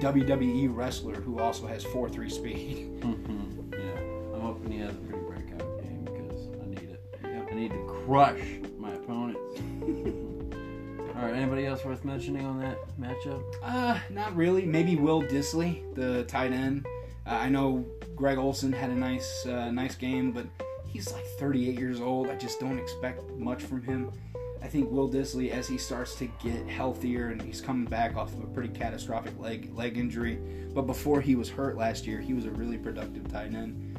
[0.01, 2.91] WWE wrestler who also has 4 3 speed.
[3.03, 4.01] yeah,
[4.35, 7.51] I'm hoping he has a pretty breakout game because I need it.
[7.51, 8.41] I need to crush
[8.78, 9.61] my opponents.
[11.16, 13.43] All right, anybody else worth mentioning on that matchup?
[13.62, 14.64] Uh, not really.
[14.64, 16.87] Maybe Will Dissly, the tight end.
[17.26, 20.47] Uh, I know Greg Olsen had a nice, uh, nice game, but
[20.87, 22.28] he's like 38 years old.
[22.28, 24.11] I just don't expect much from him.
[24.62, 28.32] I think Will Dissly, as he starts to get healthier and he's coming back off
[28.34, 30.38] of a pretty catastrophic leg leg injury,
[30.74, 33.96] but before he was hurt last year, he was a really productive tight end.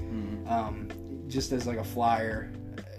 [0.47, 0.89] Um,
[1.28, 2.51] just as like a flyer,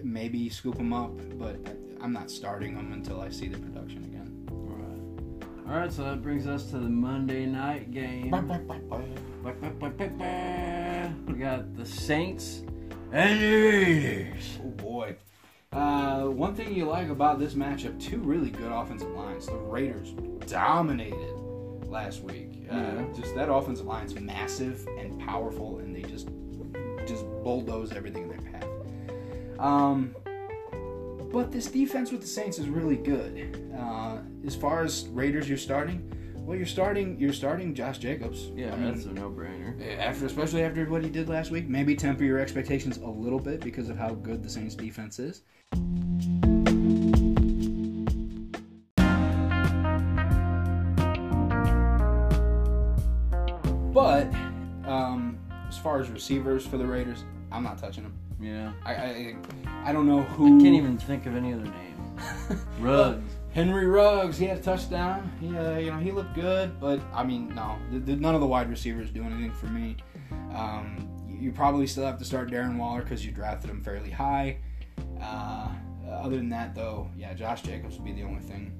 [0.02, 1.56] maybe scoop him up, but
[2.00, 4.48] I'm not starting him until I see the production again.
[4.50, 5.72] All right.
[5.72, 8.30] All right, so that brings us to the Monday night game.
[11.26, 12.62] We got the Saints
[13.12, 14.58] and the Raiders.
[14.64, 15.16] Oh boy.
[15.72, 19.46] Uh, one thing you like about this matchup, two really good offensive lines.
[19.46, 20.12] The Raiders
[20.46, 21.34] dominated
[21.86, 22.66] last week.
[22.70, 23.04] Uh, Yeah.
[23.14, 26.28] Just that offensive line's massive and powerful, and they just
[27.06, 29.58] just bulldoze everything in their path.
[29.58, 30.14] Um,
[31.32, 33.72] but this defense with the Saints is really good.
[33.76, 36.08] Uh, as far as Raiders, you're starting.
[36.44, 37.18] Well, you're starting.
[37.20, 38.50] You're starting Josh Jacobs.
[38.54, 39.98] Yeah, I mean, that's a no-brainer.
[39.98, 43.60] after especially after what he did last week maybe temper your expectations a little bit
[43.60, 45.42] because of how good the saints defense is
[53.92, 54.26] but
[54.86, 55.38] um,
[55.68, 58.72] as far as receivers for the raiders i'm not touching them Yeah.
[58.84, 59.36] i i,
[59.84, 60.58] I don't know who.
[60.58, 62.60] I can't even think of any other name.
[62.80, 63.31] Ruggs.
[63.52, 65.30] Henry Ruggs, he had a touchdown.
[65.38, 68.70] He, uh, you know, he looked good, but I mean, no, none of the wide
[68.70, 69.96] receivers do anything for me.
[70.54, 74.10] Um, you, you probably still have to start Darren Waller because you drafted him fairly
[74.10, 74.58] high.
[75.20, 75.68] Uh,
[76.10, 78.72] other than that, though, yeah, Josh Jacobs would be the only thing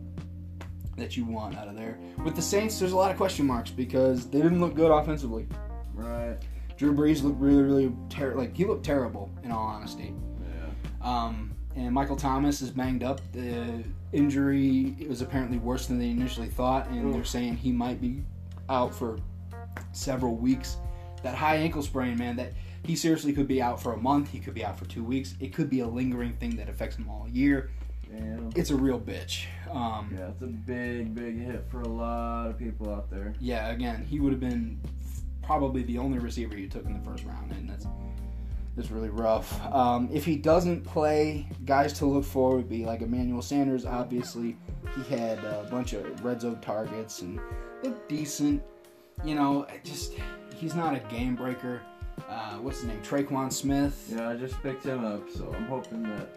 [0.97, 1.99] that you want out of there.
[2.25, 5.47] With the Saints, there's a lot of question marks because they didn't look good offensively.
[5.95, 6.39] Right.
[6.77, 10.15] Drew Brees looked really, really ter- like he looked terrible in all honesty.
[10.41, 11.07] Yeah.
[11.07, 13.21] Um, and Michael Thomas is banged up.
[13.33, 18.23] The injury was apparently worse than they initially thought, and they're saying he might be
[18.69, 19.19] out for
[19.93, 20.77] several weeks.
[21.23, 22.53] That high ankle sprain, man, that
[22.85, 24.31] he seriously could be out for a month.
[24.31, 25.35] He could be out for two weeks.
[25.41, 27.71] It could be a lingering thing that affects him all year.
[28.11, 28.51] Damn.
[28.57, 29.45] It's a real bitch.
[29.71, 33.35] Um, Yeah, it's a big, big hit for a lot of people out there.
[33.41, 34.81] yeah, again, he would have been
[35.43, 37.87] probably the only receiver you took in the first round, and that's
[38.77, 39.61] that's really rough.
[39.73, 43.85] Um, if he doesn't play, guys to look for would be like Emmanuel Sanders.
[43.85, 44.57] Obviously,
[44.97, 47.39] he had a bunch of red zone targets and
[47.83, 48.63] looked decent.
[49.25, 50.15] You know, just
[50.57, 51.83] he's not a game breaker.
[52.29, 53.01] Uh, what's his name?
[53.03, 54.11] Tre'Quan Smith.
[54.15, 56.29] Yeah, I just picked him up, so I'm hoping that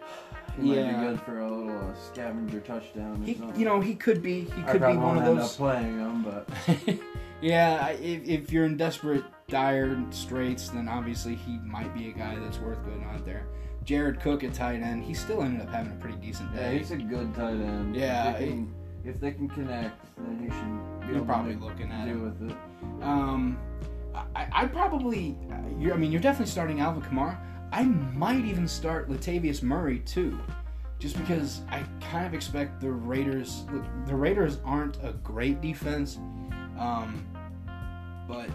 [0.60, 3.58] he might be good for a little uh, scavenger touchdown or He, something.
[3.58, 4.40] you know, he could be.
[4.56, 5.52] He could be one of end those.
[5.52, 6.48] up playing him, but
[7.40, 12.36] yeah, if, if you're in desperate, dire straits, then obviously he might be a guy
[12.38, 13.46] that's worth going out there.
[13.84, 16.78] Jared Cook at tight end, he still ended up having a pretty decent yeah, day.
[16.78, 17.94] he's a good tight end.
[17.94, 18.74] Yeah, if they can,
[19.04, 22.24] if they can connect, then he should be You're probably to looking at do him.
[22.24, 22.56] with it.
[23.02, 23.58] Um,
[24.34, 25.38] I, I'd probably,
[25.78, 27.38] you're, I mean, you're definitely starting Alvin Kamara.
[27.70, 30.36] I might even start Latavius Murray too,
[30.98, 33.64] just because I kind of expect the Raiders.
[34.06, 36.18] The Raiders aren't a great defense,
[36.78, 37.26] um,
[38.28, 38.48] but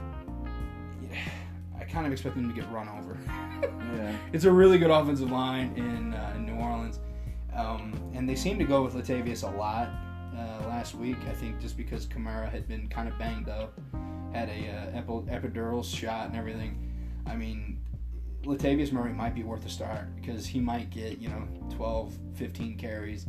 [1.09, 1.17] yeah,
[1.80, 3.17] I kind of expect them to get run over.
[3.95, 4.15] Yeah.
[4.34, 6.99] it's a really good offensive line in, uh, in New Orleans,
[7.55, 9.89] um, and they seem to go with Latavius a lot
[10.36, 11.17] uh, last week.
[11.30, 13.80] I think just because Kamara had been kind of banged up,
[14.34, 16.88] had a uh, epi- epidural shot and everything.
[17.26, 17.80] I mean,
[18.43, 22.78] Latavius Murray might be worth a start because he might get you know 12, 15
[22.78, 23.28] carries,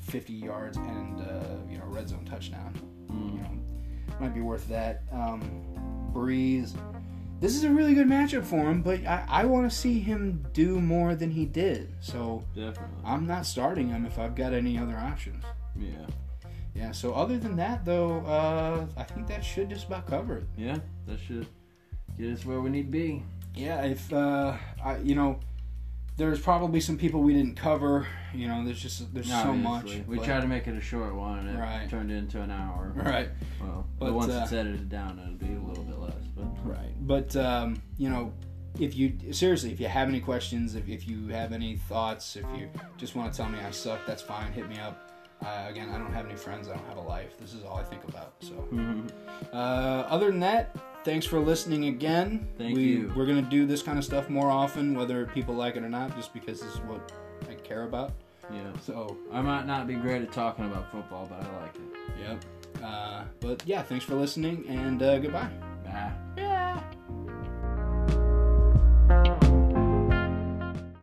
[0.00, 2.74] 50 yards, and uh, you know red zone touchdown.
[3.08, 3.65] You know,
[4.20, 5.02] might be worth that.
[5.12, 5.42] Um,
[6.12, 6.74] Brees.
[7.38, 10.46] This is a really good matchup for him, but I, I want to see him
[10.54, 11.92] do more than he did.
[12.00, 12.96] So Definitely.
[13.04, 15.44] I'm not starting him if I've got any other options.
[15.78, 15.90] Yeah.
[16.74, 16.92] Yeah.
[16.92, 20.44] So other than that, though, uh, I think that should just about cover it.
[20.56, 21.46] Yeah, that should
[22.18, 23.22] get us where we need to be.
[23.54, 23.82] Yeah.
[23.82, 25.38] If uh, I, you know,
[26.16, 28.06] there's probably some people we didn't cover.
[28.34, 30.00] You know, there's just there's so much.
[30.06, 31.88] We but- tried to make it a short one, and it Right.
[31.88, 32.92] turned into an hour.
[32.94, 33.28] Right.
[33.60, 36.14] Well, But, once uh, it's edited down, it'll be a little bit less.
[36.34, 37.06] But Right.
[37.06, 38.32] But um, you know,
[38.78, 42.44] if you seriously, if you have any questions, if, if you have any thoughts, if
[42.58, 44.52] you just want to tell me I suck, that's fine.
[44.52, 45.02] Hit me up.
[45.44, 46.66] Uh, again, I don't have any friends.
[46.68, 47.38] I don't have a life.
[47.38, 48.32] This is all I think about.
[48.40, 48.54] So,
[49.52, 49.56] uh,
[50.08, 50.74] other than that,
[51.06, 52.46] thanks for listening again.
[52.58, 53.12] Thank we, you.
[53.16, 56.14] We're gonna do this kind of stuff more often, whether people like it or not,
[56.16, 57.12] just because this is what
[57.48, 58.12] I care about.
[58.52, 58.72] Yeah.
[58.82, 61.82] So I might not be great at talking about football, but I like it.
[62.20, 62.44] Yep.
[62.84, 65.48] Uh, but yeah, thanks for listening, and uh, goodbye.
[65.84, 66.12] Bye.
[66.36, 66.82] Yeah.